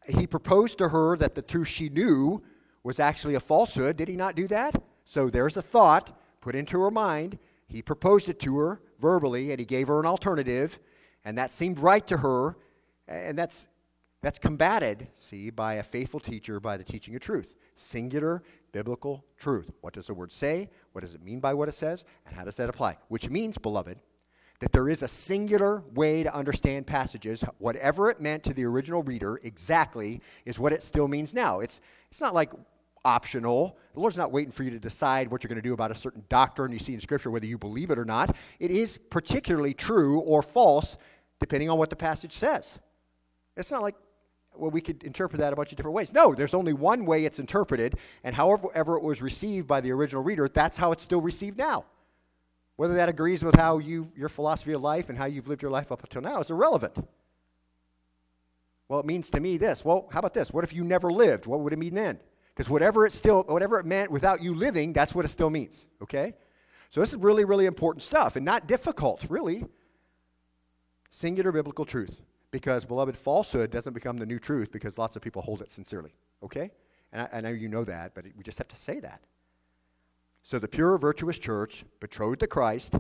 [0.07, 2.43] He proposed to her that the truth she knew
[2.83, 3.95] was actually a falsehood.
[3.95, 4.75] Did he not do that?
[5.05, 7.39] So there's a thought put into her mind.
[7.67, 10.77] He proposed it to her verbally, and he gave her an alternative,
[11.25, 12.55] and that seemed right to her,
[13.07, 13.67] and that's
[14.21, 17.53] that's combated, see, by a faithful teacher by the teaching of truth.
[17.75, 19.71] Singular biblical truth.
[19.81, 20.69] What does the word say?
[20.93, 22.05] What does it mean by what it says?
[22.25, 22.97] And how does that apply?
[23.07, 23.99] Which means, beloved,
[24.59, 27.43] that there is a singular way to understand passages.
[27.59, 31.59] Whatever it meant to the original reader exactly is what it still means now.
[31.59, 31.79] It's,
[32.09, 32.51] it's not like
[33.05, 33.77] optional.
[33.93, 35.95] The Lord's not waiting for you to decide what you're going to do about a
[35.95, 38.35] certain doctrine you see in Scripture, whether you believe it or not.
[38.59, 40.97] It is particularly true or false,
[41.39, 42.79] depending on what the passage says.
[43.55, 43.95] It's not like,
[44.57, 46.11] well, we could interpret that a bunch of different ways.
[46.11, 50.23] No, there's only one way it's interpreted, and however it was received by the original
[50.23, 51.85] reader, that's how it's still received now.
[52.77, 55.71] Whether that agrees with how you, your philosophy of life and how you've lived your
[55.71, 56.97] life up until now is irrelevant.
[58.87, 59.83] Well, it means to me this.
[59.83, 60.51] Well, how about this?
[60.51, 61.45] What if you never lived?
[61.45, 62.19] What would it mean then?
[62.55, 65.85] Because whatever it still, whatever it meant without you living, that's what it still means.
[66.01, 66.33] Okay?
[66.89, 69.65] So this is really, really important stuff and not difficult, really.
[71.11, 72.21] Singular biblical truth.
[72.51, 76.13] Because, beloved, falsehood doesn't become the new truth because lots of people hold it sincerely.
[76.41, 76.71] Okay?
[77.11, 79.19] And I, I know you know that, but we just have to say that.
[80.43, 82.95] So the pure, virtuous church, betrothed to Christ,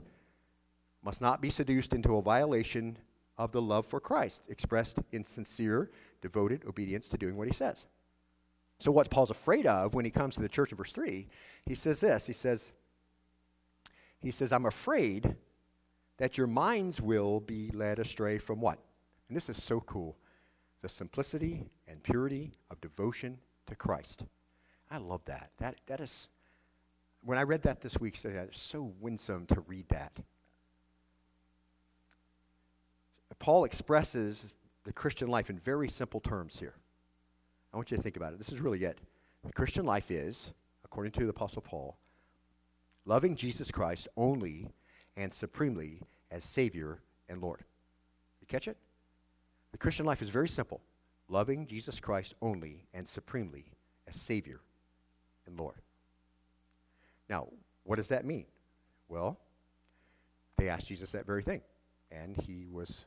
[1.01, 2.97] must not be seduced into a violation
[3.37, 5.91] of the love for Christ, expressed in sincere,
[6.21, 7.85] devoted obedience to doing what he says.
[8.79, 11.27] So, what Paul's afraid of when he comes to the church in verse 3,
[11.65, 12.27] he says this.
[12.27, 12.73] He says,
[14.19, 15.35] he says, I'm afraid
[16.17, 18.79] that your minds will be led astray from what?
[19.27, 20.17] And this is so cool.
[20.81, 24.23] The simplicity and purity of devotion to Christ.
[24.91, 25.51] I love that.
[25.57, 26.29] That, that is,
[27.23, 30.11] when I read that this week, it's so winsome to read that.
[33.39, 34.53] Paul expresses
[34.85, 36.75] the Christian life in very simple terms here.
[37.75, 38.39] I want you to think about it.
[38.39, 38.99] This is really it.
[39.45, 40.53] The Christian life is,
[40.85, 41.97] according to the Apostle Paul,
[43.03, 44.69] loving Jesus Christ only
[45.17, 47.65] and supremely as Savior and Lord.
[48.39, 48.77] You catch it?
[49.73, 50.79] The Christian life is very simple
[51.27, 53.65] loving Jesus Christ only and supremely
[54.07, 54.61] as Savior
[55.45, 55.81] and Lord.
[57.29, 57.49] Now,
[57.83, 58.45] what does that mean?
[59.09, 59.37] Well,
[60.55, 61.61] they asked Jesus that very thing,
[62.09, 63.03] and he was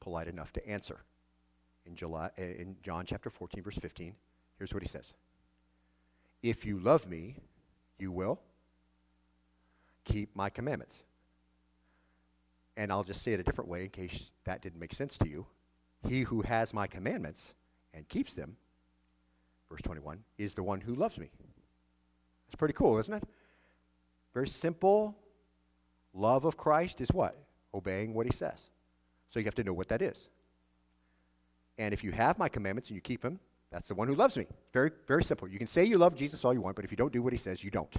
[0.00, 1.04] polite enough to answer
[1.88, 4.14] in, July, uh, in John chapter 14, verse 15.
[4.58, 5.12] Here's what he says
[6.42, 7.36] If you love me,
[7.98, 8.40] you will
[10.04, 11.02] keep my commandments.
[12.76, 15.28] And I'll just say it a different way in case that didn't make sense to
[15.28, 15.46] you.
[16.06, 17.54] He who has my commandments
[17.92, 18.56] and keeps them,
[19.68, 21.28] verse 21, is the one who loves me.
[22.46, 23.24] That's pretty cool, isn't it?
[24.32, 25.16] Very simple.
[26.14, 27.36] Love of Christ is what?
[27.74, 28.60] Obeying what he says.
[29.30, 30.28] So you have to know what that is.
[31.78, 33.38] And if you have my commandments and you keep them,
[33.70, 34.46] that's the one who loves me.
[34.72, 35.46] Very, very simple.
[35.46, 37.32] You can say you love Jesus all you want, but if you don't do what
[37.32, 37.94] he says, you don't.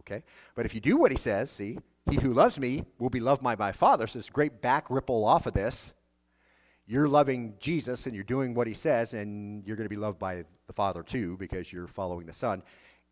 [0.00, 0.24] Okay?
[0.54, 1.78] But if you do what he says, see,
[2.10, 4.06] he who loves me will be loved by my Father.
[4.06, 5.94] So this great back ripple off of this.
[6.86, 10.18] you're loving Jesus and you're doing what he says, and you're going to be loved
[10.18, 12.62] by the Father too because you're following the Son.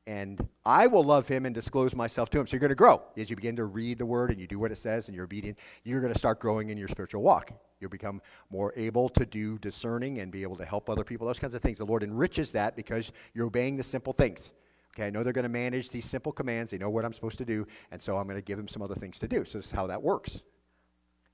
[0.07, 2.47] And I will love him and disclose myself to him.
[2.47, 3.03] So you're going to grow.
[3.17, 5.27] As you begin to read the word and you do what it says and you're
[5.27, 7.53] obedient, you're going to start growing in your spiritual walk.
[7.81, 8.21] You'll become
[8.51, 11.63] more able to do discerning and be able to help other people, those kinds of
[11.63, 11.79] things.
[11.79, 14.53] The Lord enriches that because you're obeying the simple things.
[14.95, 16.71] Okay, I know they're going to manage these simple commands.
[16.73, 18.83] They know what I'm supposed to do, and so I'm going to give them some
[18.83, 19.45] other things to do.
[19.45, 20.43] So this is how that works.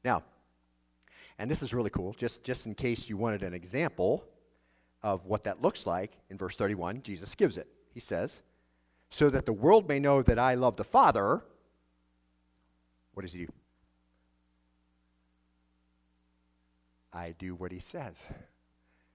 [0.05, 0.23] Now,
[1.39, 4.25] and this is really cool, just, just in case you wanted an example
[5.03, 7.67] of what that looks like, in verse 31, Jesus gives it.
[7.93, 8.43] He says,
[9.11, 11.43] So that the world may know that I love the Father,
[13.15, 13.53] what does he do?
[17.15, 18.27] I do what he says.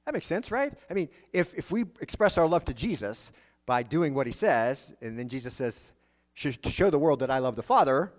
[0.05, 0.73] That makes sense, right?
[0.89, 3.31] I mean, if, if we express our love to Jesus
[3.65, 5.91] by doing what he says, and then Jesus says,
[6.35, 8.13] to show the world that I love the Father,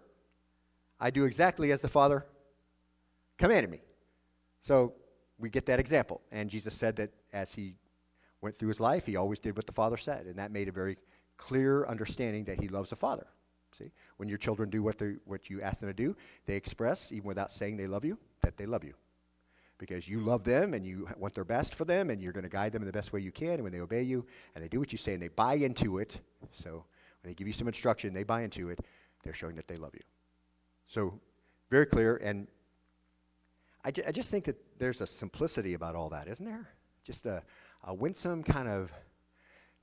[1.00, 2.26] I do exactly as the Father
[3.38, 3.80] commanded me.
[4.60, 4.92] So
[5.38, 6.20] we get that example.
[6.30, 7.76] And Jesus said that as he
[8.42, 10.26] went through his life, he always did what the Father said.
[10.26, 10.98] And that made a very
[11.38, 13.26] clear understanding that he loves the Father.
[13.78, 13.90] See?
[14.18, 16.14] When your children do what, what you ask them to do,
[16.44, 18.92] they express, even without saying they love you, that they love you
[19.80, 22.50] because you love them and you want their best for them and you're going to
[22.50, 23.54] guide them in the best way you can.
[23.54, 24.24] And when they obey you
[24.54, 26.20] and they do what you say and they buy into it,
[26.52, 26.84] so
[27.22, 28.78] when they give you some instruction, they buy into it,
[29.24, 30.02] they're showing that they love you.
[30.86, 31.18] So,
[31.70, 32.16] very clear.
[32.16, 32.46] And
[33.84, 36.68] I, I just think that there's a simplicity about all that, isn't there?
[37.04, 37.42] Just a,
[37.84, 38.92] a winsome kind of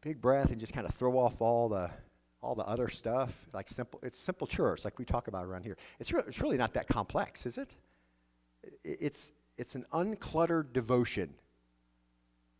[0.02, 1.90] big breath and just kind of throw off all the
[2.44, 5.76] all the other stuff like simple it's simple church like we talk about around here
[6.00, 7.72] it's, re- it's really not that complex is it
[8.84, 11.34] it's it's an uncluttered devotion.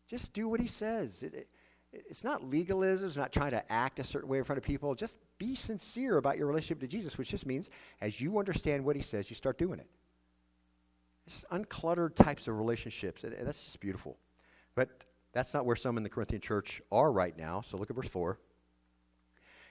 [0.08, 1.22] Just do what he says.
[1.22, 1.48] It, it,
[1.92, 4.94] it's not legalism, it's not trying to act a certain way in front of people.
[4.94, 7.70] Just be sincere about your relationship to Jesus, which just means
[8.00, 9.86] as you understand what he says, you start doing it.
[11.26, 14.16] It's just uncluttered types of relationships, and, and that's just beautiful.
[14.74, 14.88] But
[15.32, 17.62] that's not where some in the Corinthian church are right now.
[17.62, 18.38] So look at verse 4.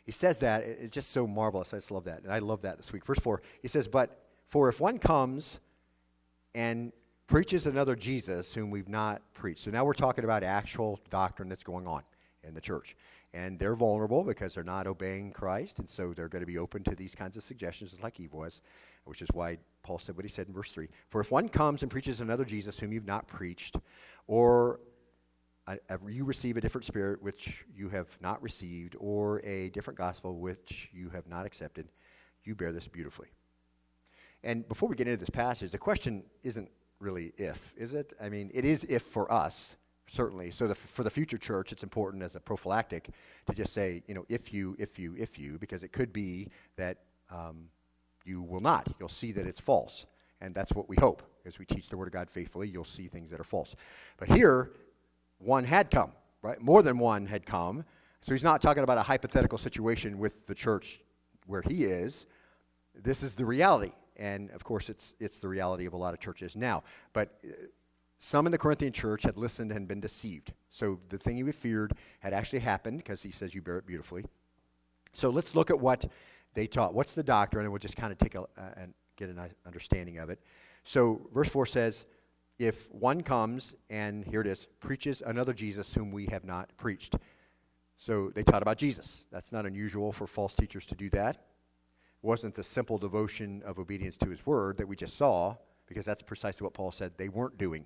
[0.06, 1.74] He says that, it's just so marvelous.
[1.74, 2.24] I just love that.
[2.24, 3.06] And I love that this week.
[3.06, 5.60] Verse 4, he says, But for if one comes
[6.56, 6.94] and
[7.28, 9.64] preaches another Jesus whom we've not preached.
[9.66, 12.04] So now we're talking about actual doctrine that's going on
[12.44, 12.96] in the church.
[13.34, 16.84] And they're vulnerable because they're not obeying Christ, and so they're going to be open
[16.86, 18.62] to these kinds of suggestions, just like Eve was,
[19.04, 20.88] which is why Paul said what he said in verse 3.
[21.10, 23.76] For if one comes and preaches another Jesus whom you've not preached,
[24.28, 24.80] or
[26.08, 30.90] you receive a different spirit which you have not received, or a different gospel which
[30.94, 31.90] you have not accepted,
[32.46, 33.28] you bear this beautifully.
[34.44, 36.70] And before we get into this passage, the question isn't
[37.00, 38.14] really if, is it?
[38.22, 39.76] I mean, it is if for us,
[40.10, 40.52] certainly.
[40.52, 43.10] So the, for the future church, it's important as a prophylactic
[43.48, 46.50] to just say, you know, if you, if you, if you, because it could be
[46.76, 46.98] that
[47.30, 47.70] um,
[48.26, 48.88] you will not.
[49.00, 50.06] You'll see that it's false.
[50.42, 51.24] And that's what we hope.
[51.46, 53.76] As we teach the Word of God faithfully, you'll see things that are false.
[54.18, 54.72] But here,
[55.40, 56.60] one had come, right?
[56.62, 57.86] More than one had come.
[58.22, 61.02] So he's not talking about a hypothetical situation with the church
[61.46, 62.26] where he is.
[62.94, 63.94] This is the reality.
[64.18, 66.84] And of course, it's, it's the reality of a lot of churches now.
[67.14, 67.54] But uh,
[68.20, 70.54] some in the Corinthian church had listened and been deceived.
[70.70, 74.26] So the thing he feared had actually happened because he says, You bear it beautifully.
[75.14, 76.06] So let's look at what
[76.54, 76.94] they taught.
[76.94, 77.66] What's the doctrine?
[77.66, 80.40] And we'll just kind of take a, uh, and get an understanding of it.
[80.84, 82.06] So verse 4 says,
[82.58, 87.16] If one comes, and here it is, preaches another Jesus whom we have not preached.
[87.98, 89.26] So they taught about Jesus.
[89.32, 91.44] That's not unusual for false teachers to do that
[92.22, 95.56] wasn't the simple devotion of obedience to his word that we just saw,
[95.88, 97.86] because that's precisely what Paul said they weren't doing.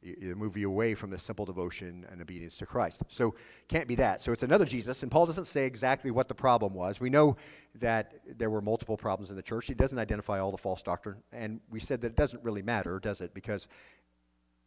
[0.00, 3.02] You move you away from the simple devotion and obedience to Christ.
[3.08, 3.36] So
[3.68, 4.20] can't be that.
[4.20, 6.98] So it's another Jesus, and Paul doesn't say exactly what the problem was.
[6.98, 7.36] We know
[7.76, 9.66] that there were multiple problems in the church.
[9.66, 12.98] He doesn't identify all the false doctrine, and we said that it doesn't really matter,
[12.98, 13.32] does it?
[13.32, 13.68] Because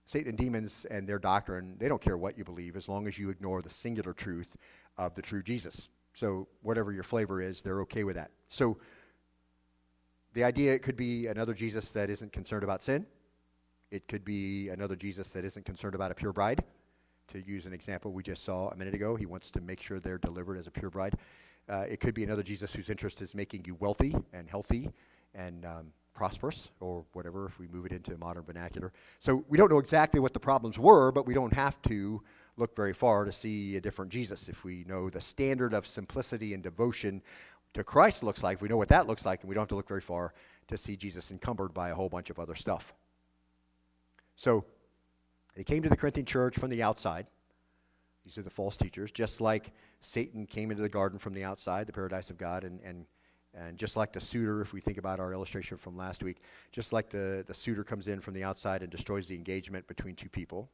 [0.05, 3.17] Satan and demons and their doctrine, they don't care what you believe as long as
[3.17, 4.55] you ignore the singular truth
[4.97, 5.89] of the true Jesus.
[6.15, 8.31] So whatever your flavor is, they're okay with that.
[8.49, 8.77] So
[10.33, 13.05] the idea it could be another Jesus that isn't concerned about sin.
[13.91, 16.63] It could be another Jesus that isn't concerned about a pure bride.
[17.33, 19.99] To use an example we just saw a minute ago, he wants to make sure
[19.99, 21.15] they're delivered as a pure bride.
[21.67, 24.91] Uh, it could be another Jesus whose interest is making you wealthy and healthy
[25.33, 28.93] and um, prosperous, or whatever, if we move it into modern vernacular.
[29.19, 32.23] So we don't know exactly what the problems were, but we don't have to
[32.57, 34.49] look very far to see a different Jesus.
[34.49, 37.21] If we know the standard of simplicity and devotion
[37.73, 39.75] to Christ looks like, we know what that looks like, and we don't have to
[39.75, 40.33] look very far
[40.67, 42.93] to see Jesus encumbered by a whole bunch of other stuff.
[44.35, 44.65] So
[45.55, 47.27] they came to the Corinthian church from the outside.
[48.23, 51.87] These are the false teachers, just like Satan came into the garden from the outside,
[51.87, 53.05] the paradise of God, and, and
[53.53, 56.37] And just like the suitor, if we think about our illustration from last week,
[56.71, 60.15] just like the, the suitor comes in from the outside and destroys the engagement between
[60.15, 60.69] two people,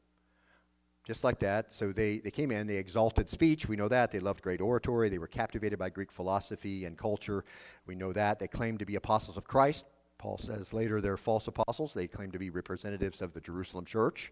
[1.06, 1.74] just like that.
[1.74, 3.68] So they, they came in, they exalted speech.
[3.68, 4.12] We know that.
[4.12, 5.10] They loved great oratory.
[5.10, 7.44] They were captivated by Greek philosophy and culture.
[7.86, 8.40] We know that.
[8.40, 9.86] They claimed to be apostles of Christ.
[10.18, 11.94] Paul says later they're false apostles.
[11.94, 14.32] They claim to be representatives of the Jerusalem church.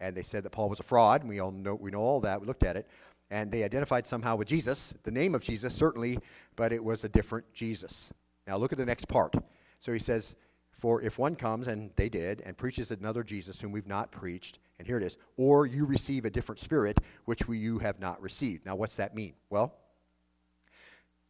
[0.00, 1.24] And they said that Paul was a fraud.
[1.24, 2.40] We all know, we know all that.
[2.40, 2.88] We looked at it.
[3.30, 6.18] And they identified somehow with Jesus, the name of Jesus, certainly,
[6.54, 8.10] but it was a different Jesus.
[8.46, 9.34] Now look at the next part.
[9.80, 10.36] So he says,
[10.76, 14.58] For if one comes, and they did, and preaches another Jesus whom we've not preached,
[14.78, 18.20] and here it is, or you receive a different spirit which we, you have not
[18.20, 18.66] received.
[18.66, 19.32] Now what's that mean?
[19.48, 19.74] Well,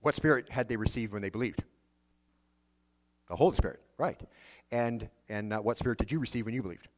[0.01, 1.63] what spirit had they received when they believed?
[3.29, 4.21] The Holy Spirit, right.
[4.71, 6.89] And, and uh, what spirit did you receive when you believed?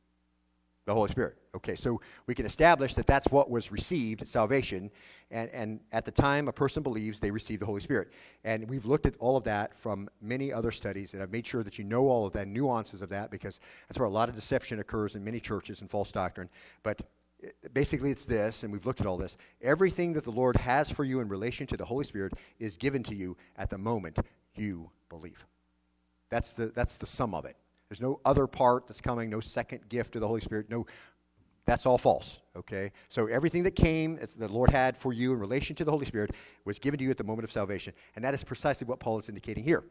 [0.89, 1.37] The Holy Spirit.
[1.55, 4.91] Okay, so we can establish that that's what was received at salvation.
[5.31, 8.11] And, and at the time a person believes, they receive the Holy Spirit.
[8.43, 11.63] And we've looked at all of that from many other studies, and I've made sure
[11.63, 14.35] that you know all of the nuances of that because that's where a lot of
[14.35, 16.49] deception occurs in many churches and false doctrine.
[16.83, 17.03] But
[17.45, 20.91] eh, basically it's this and we've looked at all this everything that the lord has
[20.91, 24.19] for you in relation to the holy spirit is given to you at the moment
[24.57, 25.47] you believe
[26.31, 27.57] that's the that's the sum of it
[27.89, 30.69] there's no other part that's coming, no second gift of the Holy Spirit.
[30.69, 30.87] No,
[31.65, 32.41] that's all false.
[32.57, 32.93] Okay?
[33.09, 36.07] So everything that came, that the Lord had for you in relation to the Holy
[36.07, 36.33] Spirit,
[36.65, 37.95] was given to you at the moment of salvation.
[38.17, 39.85] And that is precisely what Paul is indicating here.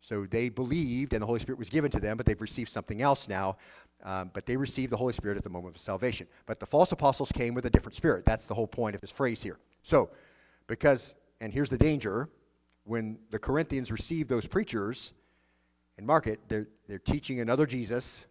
[0.00, 3.00] So they believed, and the Holy Spirit was given to them, but they've received something
[3.00, 3.56] else now.
[4.02, 6.26] Um, but they received the Holy Spirit at the moment of salvation.
[6.44, 8.26] But the false apostles came with a different spirit.
[8.26, 9.58] That's the whole point of his phrase here.
[9.82, 10.10] So,
[10.66, 12.28] because, and here's the danger
[12.84, 15.12] when the Corinthians received those preachers,
[15.96, 18.26] and mark it, they're, they're teaching another Jesus.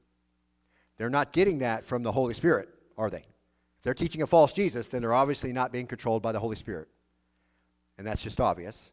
[0.97, 3.18] They're not getting that from the Holy Spirit, are they?
[3.18, 6.55] If they're teaching a false Jesus, then they're obviously not being controlled by the Holy
[6.55, 6.88] Spirit.
[7.97, 8.91] And that's just obvious,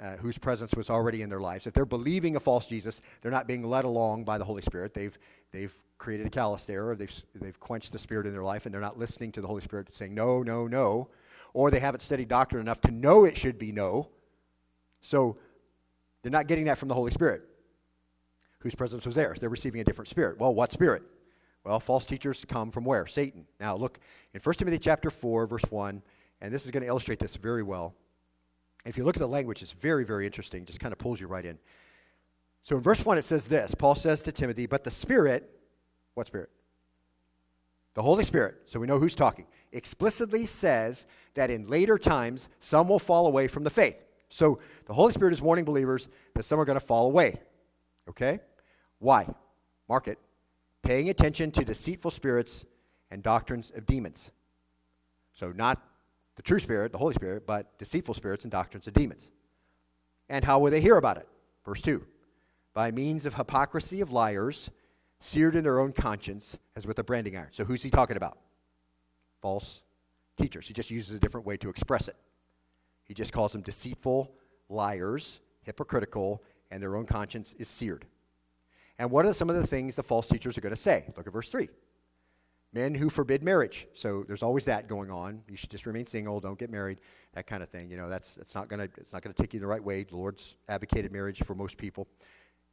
[0.00, 1.66] uh, whose presence was already in their lives.
[1.66, 4.92] If they're believing a false Jesus, they're not being led along by the Holy Spirit.
[4.94, 5.16] They've,
[5.52, 6.96] they've created a callous error.
[6.96, 9.62] They've, they've quenched the Spirit in their life, and they're not listening to the Holy
[9.62, 11.08] Spirit saying, no, no, no.
[11.52, 14.08] Or they haven't studied doctrine enough to know it should be no.
[15.00, 15.36] So
[16.22, 17.42] they're not getting that from the Holy Spirit
[18.64, 19.38] whose presence was theirs.
[19.38, 20.40] They're receiving a different spirit.
[20.40, 21.02] Well, what spirit?
[21.64, 23.06] Well, false teachers come from where?
[23.06, 23.46] Satan.
[23.60, 24.00] Now, look
[24.32, 26.02] in 1 Timothy chapter 4, verse 1,
[26.40, 27.94] and this is going to illustrate this very well.
[28.86, 30.64] If you look at the language, it's very, very interesting.
[30.64, 31.58] Just kind of pulls you right in.
[32.64, 35.48] So in verse 1, it says this Paul says to Timothy, But the Spirit,
[36.14, 36.50] what Spirit?
[37.92, 42.88] The Holy Spirit, so we know who's talking, explicitly says that in later times some
[42.88, 44.02] will fall away from the faith.
[44.30, 47.40] So the Holy Spirit is warning believers that some are going to fall away.
[48.08, 48.40] Okay?
[49.04, 49.28] Why?
[49.86, 50.18] Mark it.
[50.82, 52.64] Paying attention to deceitful spirits
[53.10, 54.30] and doctrines of demons.
[55.34, 55.82] So, not
[56.36, 59.30] the true spirit, the Holy Spirit, but deceitful spirits and doctrines of demons.
[60.30, 61.28] And how will they hear about it?
[61.66, 62.02] Verse 2
[62.72, 64.70] By means of hypocrisy of liars,
[65.20, 67.48] seared in their own conscience, as with a branding iron.
[67.50, 68.38] So, who's he talking about?
[69.42, 69.82] False
[70.38, 70.66] teachers.
[70.66, 72.16] He just uses a different way to express it.
[73.04, 74.32] He just calls them deceitful
[74.70, 78.06] liars, hypocritical, and their own conscience is seared.
[78.98, 81.04] And what are some of the things the false teachers are going to say?
[81.16, 81.68] Look at verse 3.
[82.72, 83.86] Men who forbid marriage.
[83.94, 85.42] So there's always that going on.
[85.48, 86.98] You should just remain single, don't get married,
[87.34, 87.90] that kind of thing.
[87.90, 90.02] You know, that's, that's not to it's not going to take you the right way.
[90.02, 92.08] The Lord's advocated marriage for most people.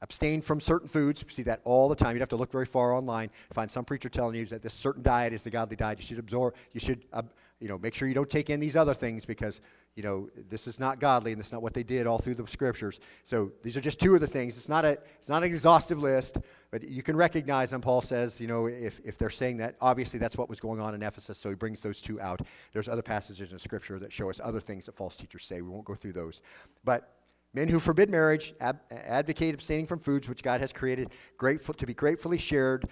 [0.03, 1.23] Abstain from certain foods.
[1.23, 2.15] We see that all the time.
[2.15, 5.03] You'd have to look very far online find some preacher telling you that this certain
[5.03, 5.99] diet is the godly diet.
[5.99, 7.21] You should absorb, you should, uh,
[7.59, 9.61] you know, make sure you don't take in these other things because
[9.95, 12.35] you know, this is not godly and this is not what they did all through
[12.35, 12.99] the scriptures.
[13.23, 14.57] So these are just two of the things.
[14.57, 16.37] It's not, a, it's not an exhaustive list,
[16.71, 17.81] but you can recognize them.
[17.81, 20.95] Paul says, you know, if, if they're saying that, obviously that's what was going on
[20.95, 22.41] in Ephesus, so he brings those two out.
[22.71, 25.61] There's other passages in scripture that show us other things that false teachers say.
[25.61, 26.41] We won't go through those.
[26.85, 27.17] But
[27.53, 31.85] men who forbid marriage ab- advocate abstaining from foods which God has created grateful, to
[31.85, 32.87] be gratefully shared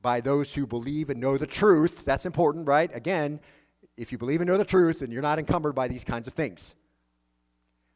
[0.00, 2.04] by those who believe and know the truth.
[2.04, 2.88] That's important, right?
[2.94, 3.40] Again,
[3.96, 6.34] if you believe and know the truth, then you're not encumbered by these kinds of
[6.34, 6.74] things.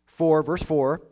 [0.06, 1.02] 4, verse 4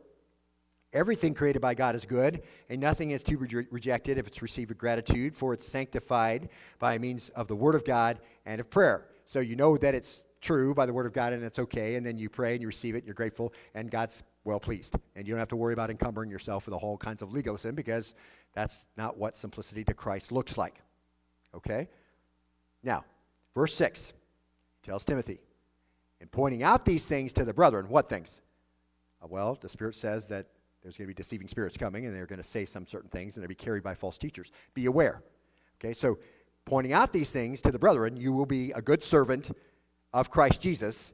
[0.94, 4.40] Everything created by God is good, and nothing is to be re- rejected if it's
[4.40, 8.70] received with gratitude, for it's sanctified by means of the Word of God and of
[8.70, 9.06] prayer.
[9.26, 12.06] So you know that it's true by the Word of God and it's okay, and
[12.06, 14.96] then you pray and you receive it, and you're grateful, and God's well pleased.
[15.14, 18.14] And you don't have to worry about encumbering yourself with all kinds of legalism because
[18.54, 20.80] that's not what simplicity to Christ looks like.
[21.54, 21.88] Okay?
[22.82, 23.04] Now,
[23.54, 24.14] verse 6
[24.88, 25.38] tells Timothy.
[26.20, 28.40] In pointing out these things to the brethren, what things?
[29.22, 30.46] Uh, well, the Spirit says that
[30.82, 33.36] there's going to be deceiving spirits coming, and they're going to say some certain things,
[33.36, 34.50] and they'll be carried by false teachers.
[34.72, 35.22] Be aware.
[35.78, 36.18] Okay, so
[36.64, 39.50] pointing out these things to the brethren, you will be a good servant
[40.14, 41.12] of Christ Jesus.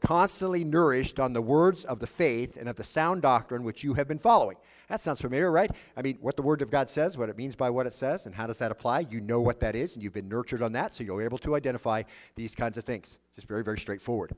[0.00, 3.94] Constantly nourished on the words of the faith and of the sound doctrine which you
[3.94, 4.56] have been following.
[4.88, 5.70] That sounds familiar, right?
[5.96, 8.26] I mean, what the Word of God says, what it means by what it says,
[8.26, 9.06] and how does that apply?
[9.10, 11.56] You know what that is, and you've been nurtured on that, so you're able to
[11.56, 12.02] identify
[12.36, 13.18] these kinds of things.
[13.34, 14.34] Just very, very straightforward.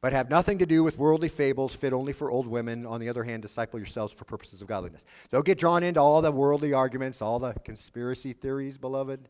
[0.00, 2.86] But have nothing to do with worldly fables fit only for old women.
[2.86, 5.02] On the other hand, disciple yourselves for purposes of godliness.
[5.32, 9.28] Don't get drawn into all the worldly arguments, all the conspiracy theories, beloved.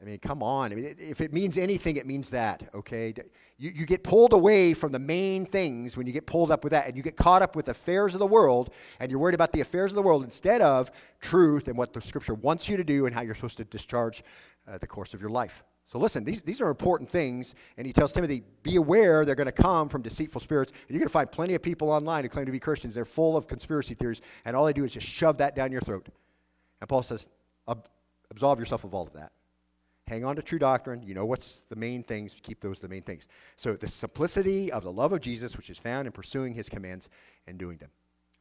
[0.00, 0.72] I mean, come on.
[0.72, 3.12] I mean, if it means anything, it means that, okay?
[3.60, 6.70] You, you get pulled away from the main things when you get pulled up with
[6.72, 9.52] that, and you get caught up with affairs of the world, and you're worried about
[9.52, 10.90] the affairs of the world instead of
[11.20, 14.24] truth and what the Scripture wants you to do and how you're supposed to discharge
[14.66, 15.62] uh, the course of your life.
[15.88, 19.44] So listen, these, these are important things, and he tells Timothy, be aware they're going
[19.44, 20.72] to come from deceitful spirits.
[20.72, 22.94] And you're going to find plenty of people online who claim to be Christians.
[22.94, 25.82] They're full of conspiracy theories, and all they do is just shove that down your
[25.82, 26.08] throat.
[26.80, 27.26] And Paul says,
[28.30, 29.32] absolve yourself of all of that.
[30.10, 31.04] Hang on to true doctrine.
[31.04, 32.34] You know what's the main things.
[32.42, 33.28] Keep those the main things.
[33.56, 37.08] So the simplicity of the love of Jesus, which is found in pursuing his commands
[37.46, 37.90] and doing them.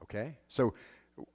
[0.02, 0.34] Okay?
[0.48, 0.74] So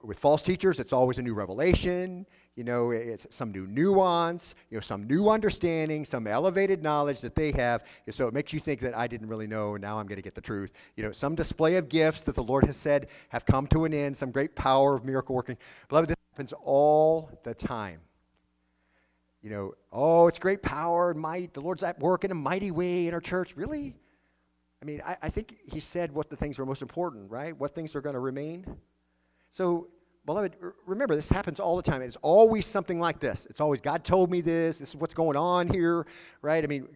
[0.03, 2.25] with false teachers, it's always a new revelation.
[2.57, 7.35] You know, it's some new nuance, you know, some new understanding, some elevated knowledge that
[7.35, 7.85] they have.
[8.11, 10.21] So it makes you think that I didn't really know, and now I'm going to
[10.21, 10.73] get the truth.
[10.97, 13.93] You know, some display of gifts that the Lord has said have come to an
[13.93, 15.57] end, some great power of miracle working.
[15.87, 18.01] Beloved, this happens all the time
[19.45, 21.53] you know, oh, it's great power and might.
[21.53, 23.55] The Lord's at work in a mighty way in our church.
[23.55, 23.95] Really?
[24.81, 27.55] I mean, I, I think he said what the things were most important, right?
[27.55, 28.65] What things are going to remain.
[29.51, 29.89] So,
[30.25, 30.55] beloved,
[30.87, 32.01] remember, this happens all the time.
[32.01, 33.45] It's always something like this.
[33.47, 34.79] It's always, God told me this.
[34.79, 36.07] This is what's going on here,
[36.41, 36.63] right?
[36.63, 36.87] I mean,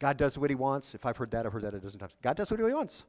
[0.00, 0.96] God does what he wants.
[0.96, 2.14] If I've heard that, I've heard that a dozen times.
[2.20, 3.04] God does what he wants.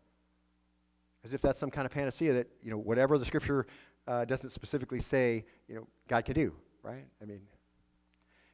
[1.23, 3.65] As if that's some kind of panacea that, you know, whatever the scripture
[4.07, 6.53] uh, doesn't specifically say, you know, God can do,
[6.83, 7.05] right?
[7.23, 7.41] I mean,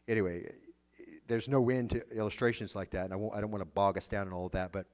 [0.08, 0.52] anyway,
[1.28, 3.98] there's no end to illustrations like that, and I, won't, I don't want to bog
[3.98, 4.86] us down in all of that, but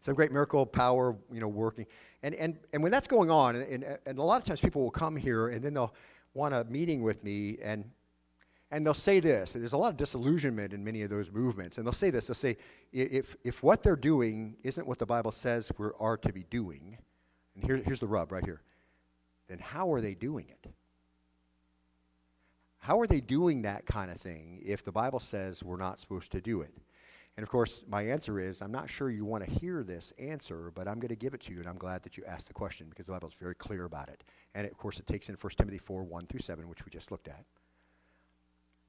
[0.00, 1.86] some great miracle power, you know, working.
[2.22, 4.90] And, and, and when that's going on, and, and a lot of times people will
[4.90, 5.94] come here and then they'll
[6.34, 7.84] want a meeting with me, and,
[8.70, 9.52] and they'll say this.
[9.52, 11.78] There's a lot of disillusionment in many of those movements.
[11.78, 12.56] And they'll say this they'll say,
[12.92, 16.98] if, if what they're doing isn't what the Bible says we are to be doing,
[17.54, 18.62] and here, here's the rub right here,
[19.48, 20.70] then how are they doing it?
[22.78, 26.32] How are they doing that kind of thing if the Bible says we're not supposed
[26.32, 26.72] to do it?
[27.36, 30.72] And of course, my answer is I'm not sure you want to hear this answer,
[30.74, 32.52] but I'm going to give it to you, and I'm glad that you asked the
[32.52, 34.24] question because the Bible is very clear about it.
[34.54, 36.90] And it, of course, it takes in 1 Timothy 4 1 through 7, which we
[36.90, 37.44] just looked at.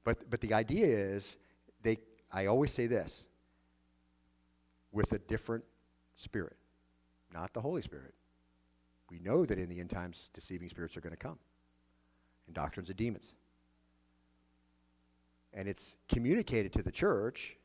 [0.02, 1.36] But, but the idea is,
[1.82, 1.98] they,
[2.32, 3.26] I always say this
[4.92, 5.64] with a different
[6.16, 6.56] spirit,
[7.32, 8.14] not the Holy Spirit.
[9.10, 11.38] We know that in the end times, deceiving spirits are going to come
[12.46, 13.34] and doctrines of demons.
[15.52, 17.56] And it's communicated to the church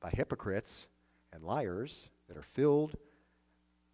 [0.00, 0.88] by hypocrites
[1.32, 2.96] and liars that are filled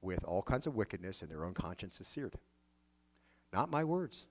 [0.01, 2.35] with all kinds of wickedness and their own conscience is seared.
[3.53, 4.27] Not my words.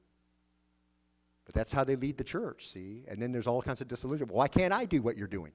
[1.46, 3.04] But that's how they lead the church, see?
[3.08, 4.28] And then there's all kinds of disillusion.
[4.28, 5.52] Why can't I do what you're doing?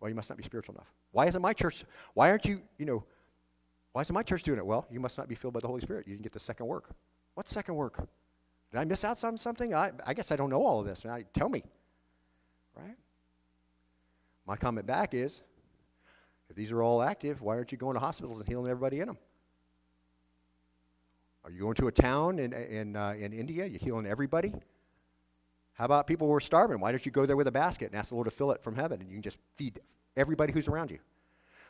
[0.00, 0.92] Well, you must not be spiritual enough.
[1.12, 1.84] Why isn't my church,
[2.14, 3.04] why aren't you, you know,
[3.92, 4.66] why isn't my church doing it?
[4.66, 6.06] Well, you must not be filled by the Holy Spirit.
[6.06, 6.90] You didn't get the second work.
[7.34, 7.96] What second work?
[8.70, 9.74] Did I miss out on something?
[9.74, 11.04] I, I guess I don't know all of this.
[11.04, 11.64] Now, tell me.
[12.76, 12.96] Right?
[14.46, 15.42] My comment back is
[16.48, 19.06] if these are all active, why aren't you going to hospitals and healing everybody in
[19.06, 19.18] them?
[21.44, 23.64] Are you going to a town in, in, uh, in India?
[23.66, 24.52] You're healing everybody?
[25.74, 26.80] How about people who are starving?
[26.80, 28.62] Why don't you go there with a basket and ask the Lord to fill it
[28.62, 29.80] from heaven and you can just feed
[30.16, 30.98] everybody who's around you?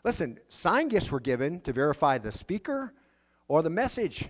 [0.03, 2.93] Listen, sign gifts were given to verify the speaker
[3.47, 4.29] or the message.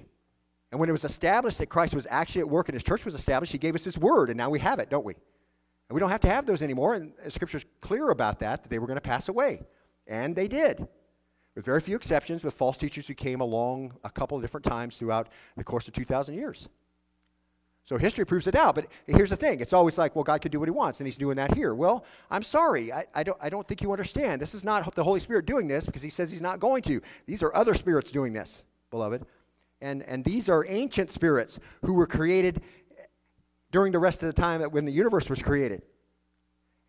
[0.71, 3.15] And when it was established that Christ was actually at work and his church was
[3.15, 5.15] established, he gave us his word, and now we have it, don't we?
[5.91, 6.95] And we don't have to have those anymore.
[6.95, 9.63] And uh, Scripture's clear about that, that they were going to pass away.
[10.07, 10.87] And they did.
[11.57, 14.97] With very few exceptions, with false teachers who came along a couple of different times
[14.97, 16.69] throughout the course of 2,000 years.
[17.83, 18.77] So history proves it out.
[18.77, 21.09] But here's the thing it's always like, well, God could do what he wants, and
[21.09, 21.75] he's doing that here.
[21.75, 22.93] Well, I'm sorry.
[22.93, 24.41] I, I, don't, I don't think you understand.
[24.41, 27.01] This is not the Holy Spirit doing this because he says he's not going to.
[27.27, 28.63] These are other spirits doing this,
[28.93, 29.27] beloved.
[29.81, 32.63] And, and these are ancient spirits who were created
[33.73, 35.83] during the rest of the time that when the universe was created.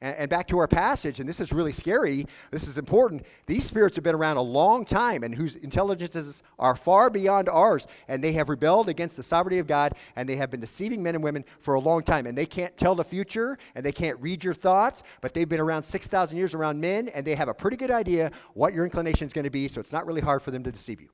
[0.01, 3.23] And, and back to our passage, and this is really scary, this is important.
[3.45, 7.85] These spirits have been around a long time and whose intelligences are far beyond ours.
[8.07, 11.15] And they have rebelled against the sovereignty of God, and they have been deceiving men
[11.15, 12.25] and women for a long time.
[12.25, 15.59] And they can't tell the future, and they can't read your thoughts, but they've been
[15.59, 19.27] around 6,000 years around men, and they have a pretty good idea what your inclination
[19.27, 21.09] is going to be, so it's not really hard for them to deceive you.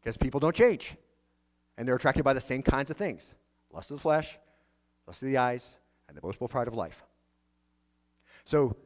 [0.00, 0.96] Because people don't change,
[1.78, 3.34] and they're attracted by the same kinds of things
[3.72, 4.38] lust of the flesh,
[5.06, 5.76] lust of the eyes,
[6.08, 7.02] and the boastful pride of life.
[8.44, 8.76] So,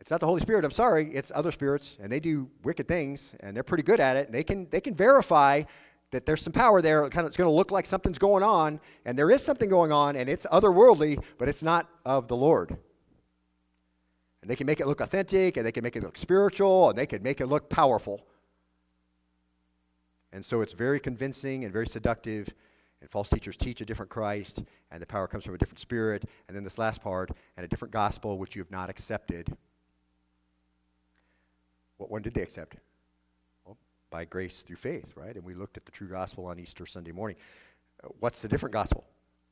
[0.00, 3.34] It's not the Holy Spirit, I'm sorry, it's other spirits, and they do wicked things,
[3.40, 4.26] and they're pretty good at it.
[4.26, 5.64] and They can, they can verify
[6.10, 7.02] that there's some power there.
[7.10, 9.92] Kind of, it's going to look like something's going on, and there is something going
[9.92, 12.76] on, and it's otherworldly, but it's not of the Lord.
[14.40, 16.98] And they can make it look authentic, and they can make it look spiritual, and
[16.98, 18.26] they can make it look powerful.
[20.32, 22.48] And so it's very convincing and very seductive.
[23.00, 26.24] And false teachers teach a different Christ, and the power comes from a different spirit.
[26.48, 29.56] And then this last part, and a different gospel which you have not accepted.
[31.96, 32.76] What one did they accept?
[33.64, 33.78] Well,
[34.10, 35.34] by grace through faith, right?
[35.34, 37.36] And we looked at the true gospel on Easter Sunday morning.
[38.20, 39.04] What's the different gospel?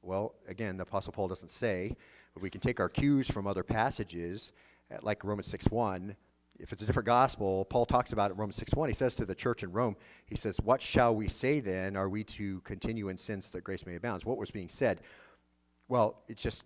[0.02, 1.96] Well, again, the Apostle Paul doesn't say,
[2.34, 4.52] but we can take our cues from other passages,
[5.02, 6.16] like Romans 6 1
[6.58, 8.88] if it's a different gospel, Paul talks about it in Romans 6.1.
[8.88, 9.96] He says to the church in Rome,
[10.26, 11.96] he says, What shall we say then?
[11.96, 14.24] Are we to continue in sin so that grace may abound?
[14.24, 15.00] What was being said?
[15.88, 16.64] Well, it's just,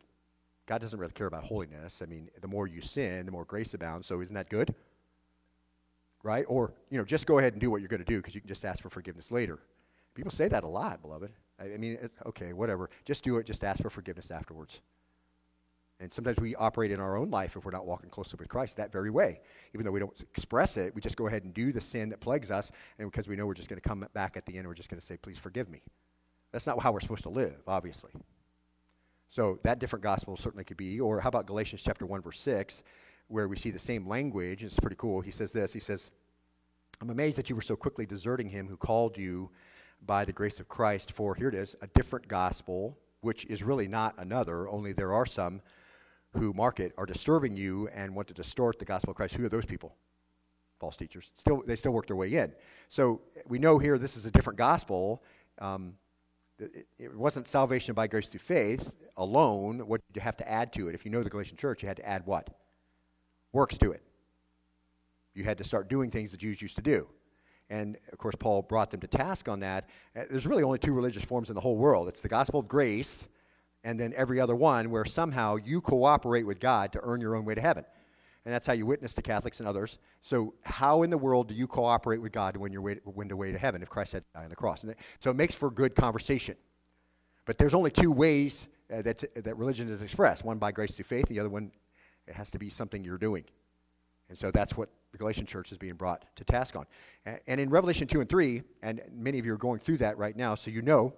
[0.66, 2.00] God doesn't really care about holiness.
[2.02, 4.06] I mean, the more you sin, the more grace abounds.
[4.06, 4.74] So isn't that good?
[6.22, 6.44] Right?
[6.48, 8.40] Or, you know, just go ahead and do what you're going to do because you
[8.40, 9.58] can just ask for forgiveness later.
[10.14, 11.32] People say that a lot, beloved.
[11.60, 12.90] I mean, okay, whatever.
[13.04, 13.46] Just do it.
[13.46, 14.80] Just ask for forgiveness afterwards.
[16.02, 18.76] And sometimes we operate in our own life if we're not walking closely with Christ
[18.76, 19.40] that very way.
[19.72, 22.20] Even though we don't express it, we just go ahead and do the sin that
[22.20, 24.66] plagues us, and because we know we're just going to come back at the end,
[24.66, 25.80] we're just going to say, Please forgive me.
[26.50, 28.10] That's not how we're supposed to live, obviously.
[29.30, 31.00] So that different gospel certainly could be.
[31.00, 32.82] Or how about Galatians chapter 1, verse 6,
[33.28, 34.64] where we see the same language?
[34.64, 35.20] It's pretty cool.
[35.20, 36.10] He says this He says,
[37.00, 39.50] I'm amazed that you were so quickly deserting him who called you
[40.04, 43.86] by the grace of Christ for, here it is, a different gospel, which is really
[43.86, 45.62] not another, only there are some
[46.34, 49.34] who market are disturbing you and want to distort the gospel of Christ.
[49.34, 49.94] Who are those people?
[50.80, 51.30] False teachers.
[51.34, 52.52] Still, they still work their way in.
[52.88, 55.22] So we know here this is a different gospel.
[55.60, 55.94] Um,
[56.58, 59.86] it, it, wasn't salvation by grace through faith alone.
[59.86, 60.94] What did you have to add to it?
[60.94, 62.50] If you know the Galatian church, you had to add what?
[63.52, 64.02] Works to it.
[65.34, 67.06] You had to start doing things the Jews used to do.
[67.70, 69.88] And of course, Paul brought them to task on that.
[70.16, 72.68] Uh, there's really only two religious forms in the whole world it's the gospel of
[72.68, 73.28] grace
[73.84, 77.44] and then every other one where somehow you cooperate with God to earn your own
[77.44, 77.84] way to heaven.
[78.44, 79.98] And that's how you witness to Catholics and others.
[80.20, 83.28] So, how in the world do you cooperate with God to win your way, win
[83.28, 84.82] the way to heaven if Christ had to die on the cross?
[84.82, 86.56] And so, it makes for good conversation.
[87.44, 91.04] But there's only two ways uh, that, that religion is expressed one by grace through
[91.04, 91.70] faith, the other one,
[92.26, 93.44] it has to be something you're doing.
[94.28, 96.86] And so, that's what the Galatian church is being brought to task on.
[97.46, 100.36] And in Revelation 2 and 3, and many of you are going through that right
[100.36, 101.14] now, so you know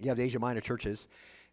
[0.00, 1.06] you have the Asia Minor churches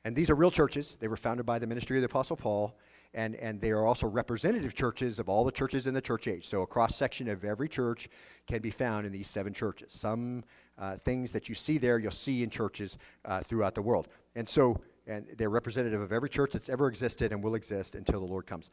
[0.05, 0.97] and these are real churches.
[0.99, 2.77] They were founded by the ministry of the Apostle Paul.
[3.15, 6.47] And, and they are also representative churches of all the churches in the church age.
[6.47, 8.07] So a cross section of every church
[8.45, 9.91] can be found in these seven churches.
[9.91, 10.43] Some
[10.77, 14.09] uh, things that you see there, you'll see in churches uh, throughout the world.
[14.35, 14.79] And so
[15.09, 18.45] and they're representative of every church that's ever existed and will exist until the Lord
[18.45, 18.69] comes.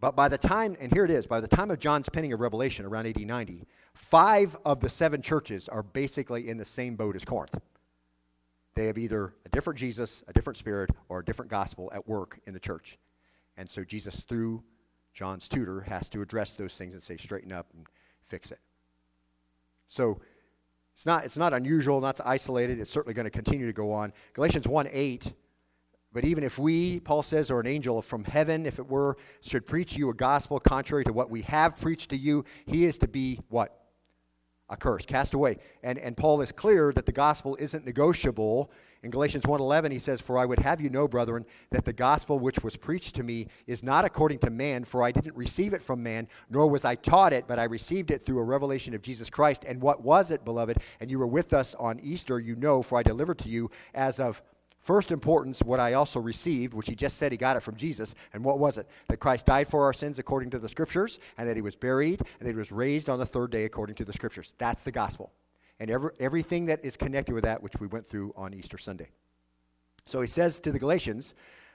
[0.00, 2.40] But by the time, and here it is, by the time of John's penning of
[2.40, 7.24] Revelation around 1890, five of the seven churches are basically in the same boat as
[7.24, 7.58] Corinth.
[8.78, 12.38] They have either a different Jesus, a different spirit, or a different gospel at work
[12.46, 12.96] in the church.
[13.56, 14.62] And so Jesus, through
[15.12, 17.84] John's tutor, has to address those things and say, straighten up and
[18.28, 18.60] fix it.
[19.88, 20.20] So
[20.94, 22.78] it's not, it's not unusual, not isolated.
[22.78, 24.12] It's certainly going to continue to go on.
[24.34, 25.32] Galatians 1 8.
[26.12, 29.66] But even if we, Paul says, or an angel from heaven, if it were, should
[29.66, 33.08] preach you a gospel contrary to what we have preached to you, he is to
[33.08, 33.87] be what?
[34.70, 35.56] A curse, cast away.
[35.82, 38.70] And, and Paul is clear that the gospel isn't negotiable.
[39.02, 42.38] In Galatians 1.11, he says, For I would have you know, brethren, that the gospel
[42.38, 45.82] which was preached to me is not according to man, for I didn't receive it
[45.82, 49.02] from man, nor was I taught it, but I received it through a revelation of
[49.02, 49.64] Jesus Christ.
[49.66, 50.78] And what was it, beloved?
[51.00, 54.20] And you were with us on Easter, you know, for I delivered to you as
[54.20, 54.42] of
[54.88, 58.14] First importance, what I also received, which he just said he got it from Jesus.
[58.32, 58.88] And what was it?
[59.08, 62.22] That Christ died for our sins according to the Scriptures, and that he was buried,
[62.40, 64.54] and that he was raised on the third day according to the Scriptures.
[64.56, 65.30] That's the gospel.
[65.78, 69.10] And every, everything that is connected with that, which we went through on Easter Sunday.
[70.06, 71.34] So he says to the Galatians,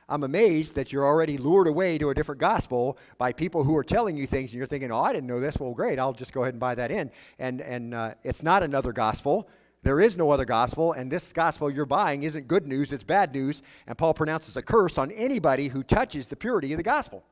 [0.10, 3.84] I'm amazed that you're already lured away to a different gospel by people who are
[3.84, 5.60] telling you things, and you're thinking, oh, I didn't know this.
[5.60, 7.12] Well, great, I'll just go ahead and buy that in.
[7.38, 9.48] And, and uh, it's not another gospel.
[9.84, 13.34] There is no other gospel, and this gospel you're buying isn't good news, it's bad
[13.34, 13.62] news.
[13.86, 17.24] And Paul pronounces a curse on anybody who touches the purity of the gospel.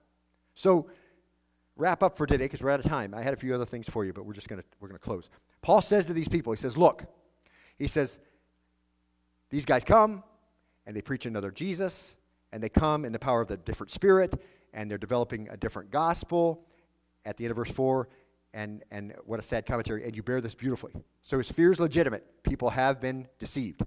[0.53, 0.87] So,
[1.77, 3.13] wrap up for today because we're out of time.
[3.13, 4.99] I had a few other things for you, but we're just going to we're going
[4.99, 5.29] to close.
[5.61, 7.05] Paul says to these people, he says, "Look,
[7.77, 8.19] he says,
[9.49, 10.23] these guys come
[10.85, 12.15] and they preach another Jesus,
[12.51, 14.33] and they come in the power of the different spirit,
[14.73, 16.65] and they're developing a different gospel.
[17.23, 18.09] At the end of verse 4,
[18.53, 20.93] and, and what a sad commentary, and you bear this beautifully.
[21.23, 22.43] So his fear is legitimate.
[22.43, 23.81] People have been deceived.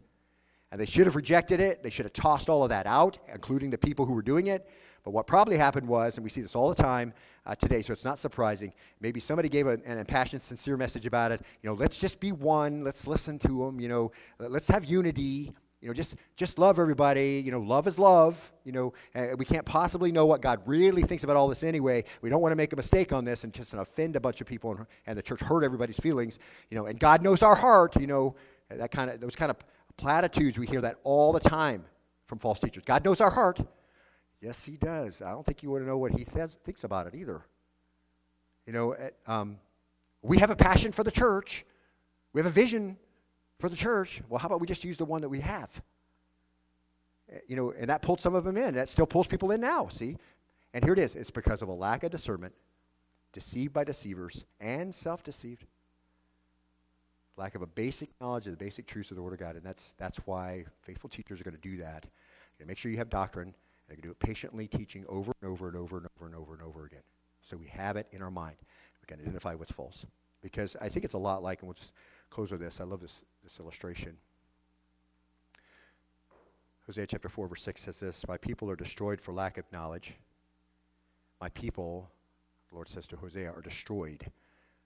[0.73, 1.83] And they should have rejected it.
[1.83, 4.69] They should have tossed all of that out, including the people who were doing it.
[5.05, 7.13] But what probably happened was, and we see this all the time
[7.45, 8.73] uh, today, so it's not surprising.
[9.01, 11.43] Maybe somebody gave an, an impassioned, sincere message about it.
[11.63, 12.83] You know, let's just be one.
[12.83, 13.81] Let's listen to them.
[13.81, 15.53] You know, let's have unity.
[15.85, 17.43] You know, just just love everybody.
[17.45, 18.51] You know, love is love.
[18.65, 18.95] You know,
[19.37, 22.05] we can't possibly know what God really thinks about all this anyway.
[22.23, 24.47] We don't want to make a mistake on this and just offend a bunch of
[24.47, 26.39] people, and, and the church hurt everybody's feelings.
[26.71, 28.01] You know, and God knows our heart.
[28.01, 28.35] You know,
[28.71, 29.59] that kind of those kind of
[29.99, 31.85] platitudes we hear that all the time
[32.29, 32.85] from false teachers.
[32.87, 33.61] God knows our heart.
[34.41, 35.21] Yes, He does.
[35.21, 37.43] I don't think you want to know what He th- thinks about it either.
[38.67, 39.59] You know, um,
[40.23, 41.67] we have a passion for the church,
[42.33, 42.97] we have a vision
[43.59, 44.23] for the church.
[44.29, 45.71] Well, how about we just use the one that we have?
[47.33, 48.75] Eh, you know, and that pulled some of them in.
[48.75, 50.17] That still pulls people in now, see?
[50.73, 52.55] And here it is it's because of a lack of discernment,
[53.33, 55.65] deceived by deceivers, and self deceived.
[57.37, 59.57] Lack of a basic knowledge of the basic truths of the Word of God.
[59.57, 62.07] And that's, that's why faithful teachers are going to do that.
[62.61, 63.55] You make sure you have doctrine
[63.91, 66.63] and do it patiently, teaching over and over and over and over and over and
[66.63, 67.03] over again.
[67.43, 68.57] So we have it in our mind.
[69.01, 70.07] We can identify what's false.
[70.43, 71.93] Because I think it's a lot like, and we'll just
[72.31, 72.81] close with this.
[72.81, 74.17] I love this, this illustration.
[76.87, 80.15] Hosea chapter 4, verse 6 says this My people are destroyed for lack of knowledge.
[81.41, 82.09] My people,
[82.71, 84.25] the Lord says to Hosea, are destroyed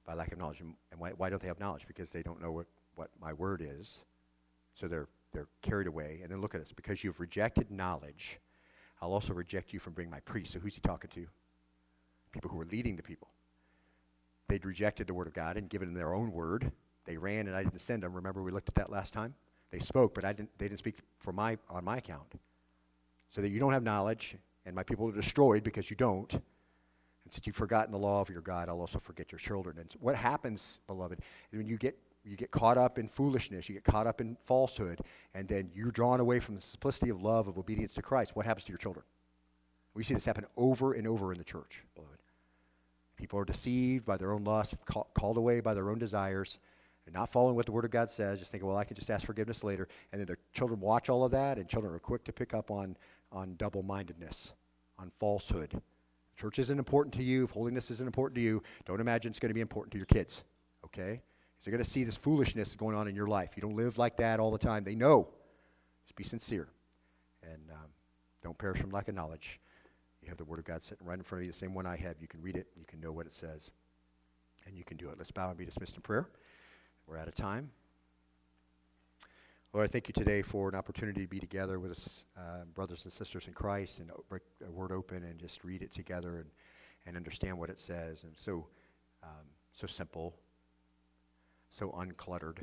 [0.06, 0.60] by lack of knowledge.
[0.60, 1.86] And why, why don't they have knowledge?
[1.86, 4.04] Because they don't know what, what my word is.
[4.74, 6.20] So they're, they're carried away.
[6.22, 8.40] And then look at this because you've rejected knowledge,
[9.00, 10.52] I'll also reject you from being my priest.
[10.52, 11.26] So who's he talking to?
[12.32, 13.28] People who are leading the people.
[14.48, 16.72] They'd rejected the word of God and given them their own word.
[17.08, 18.12] They ran and I didn't send them.
[18.12, 19.34] Remember we looked at that last time?
[19.70, 22.34] They spoke, but I didn't, they didn't speak for my, on my account.
[23.30, 24.36] So that you don't have knowledge,
[24.66, 26.30] and my people are destroyed because you don't.
[26.34, 26.42] And
[27.30, 29.78] since you've forgotten the law of your God, I'll also forget your children.
[29.78, 33.84] And what happens, beloved, when you get you get caught up in foolishness, you get
[33.84, 35.00] caught up in falsehood,
[35.34, 38.36] and then you're drawn away from the simplicity of love, of obedience to Christ.
[38.36, 39.04] What happens to your children?
[39.94, 42.18] We see this happen over and over in the church, beloved.
[43.16, 46.58] People are deceived by their own lust, call, called away by their own desires,
[47.08, 49.10] and not following what the Word of God says, just thinking, well, I can just
[49.10, 49.88] ask forgiveness later.
[50.12, 52.70] And then their children watch all of that, and children are quick to pick up
[52.70, 52.98] on,
[53.32, 54.52] on double mindedness,
[54.98, 55.80] on falsehood.
[56.36, 57.44] Church isn't important to you.
[57.44, 60.04] If holiness isn't important to you, don't imagine it's going to be important to your
[60.04, 60.44] kids,
[60.84, 61.22] okay?
[61.64, 63.50] they're going to see this foolishness going on in your life.
[63.56, 64.84] You don't live like that all the time.
[64.84, 65.28] They know.
[66.04, 66.68] Just be sincere.
[67.42, 67.88] And um,
[68.42, 69.60] don't perish from lack of knowledge.
[70.22, 71.86] You have the Word of God sitting right in front of you, the same one
[71.86, 72.16] I have.
[72.20, 73.70] You can read it, you can know what it says,
[74.66, 75.16] and you can do it.
[75.16, 76.28] Let's bow and be dismissed in prayer.
[77.08, 77.70] We're out of time.
[79.72, 83.04] Lord, I thank you today for an opportunity to be together with us, uh, brothers
[83.04, 86.50] and sisters in Christ, and break a word open and just read it together and,
[87.06, 88.24] and understand what it says.
[88.24, 88.66] And so,
[89.22, 90.34] um, so simple,
[91.70, 92.58] so uncluttered.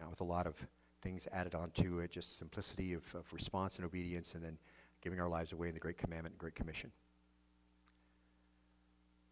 [0.00, 0.54] Now, with a lot of
[1.02, 4.56] things added onto it, just simplicity of, of response and obedience, and then
[5.02, 6.90] giving our lives away in the Great Commandment and Great Commission.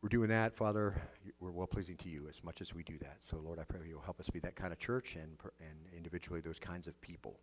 [0.05, 1.01] We're doing that, Father.
[1.41, 3.17] We're well pleasing to you as much as we do that.
[3.21, 6.43] So, Lord, I pray you'll help us be that kind of church and, and individually
[6.43, 7.41] those kinds of people.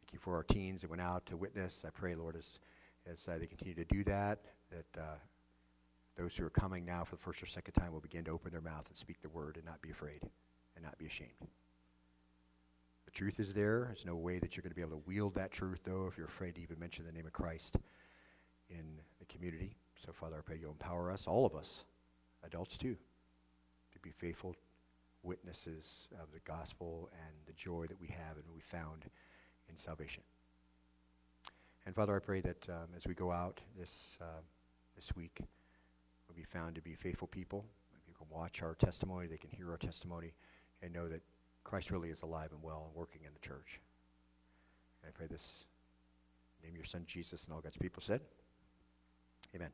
[0.00, 1.84] Thank you for our teens that went out to witness.
[1.86, 2.58] I pray, Lord, as,
[3.06, 4.38] as uh, they continue to do that,
[4.70, 5.16] that uh,
[6.16, 8.50] those who are coming now for the first or second time will begin to open
[8.50, 10.22] their mouth and speak the word and not be afraid
[10.74, 11.50] and not be ashamed.
[13.04, 13.84] The truth is there.
[13.88, 16.16] There's no way that you're going to be able to wield that truth, though, if
[16.16, 17.76] you're afraid to even mention the name of Christ
[18.70, 18.86] in
[19.18, 19.76] the community.
[20.04, 21.84] So, Father, I pray you empower us, all of us,
[22.44, 22.96] adults too,
[23.92, 24.54] to be faithful
[25.22, 29.04] witnesses of the gospel and the joy that we have and we found
[29.68, 30.22] in salvation.
[31.84, 34.40] And Father, I pray that um, as we go out this, uh,
[34.94, 35.38] this week,
[36.28, 37.64] we'll be found to be faithful people.
[38.06, 40.32] People can watch our testimony, they can hear our testimony,
[40.82, 41.22] and know that
[41.64, 43.80] Christ really is alive and well and working in the church.
[45.02, 45.64] And I pray this
[46.62, 48.20] name of your son Jesus and all God's people said.
[49.54, 49.70] Amen.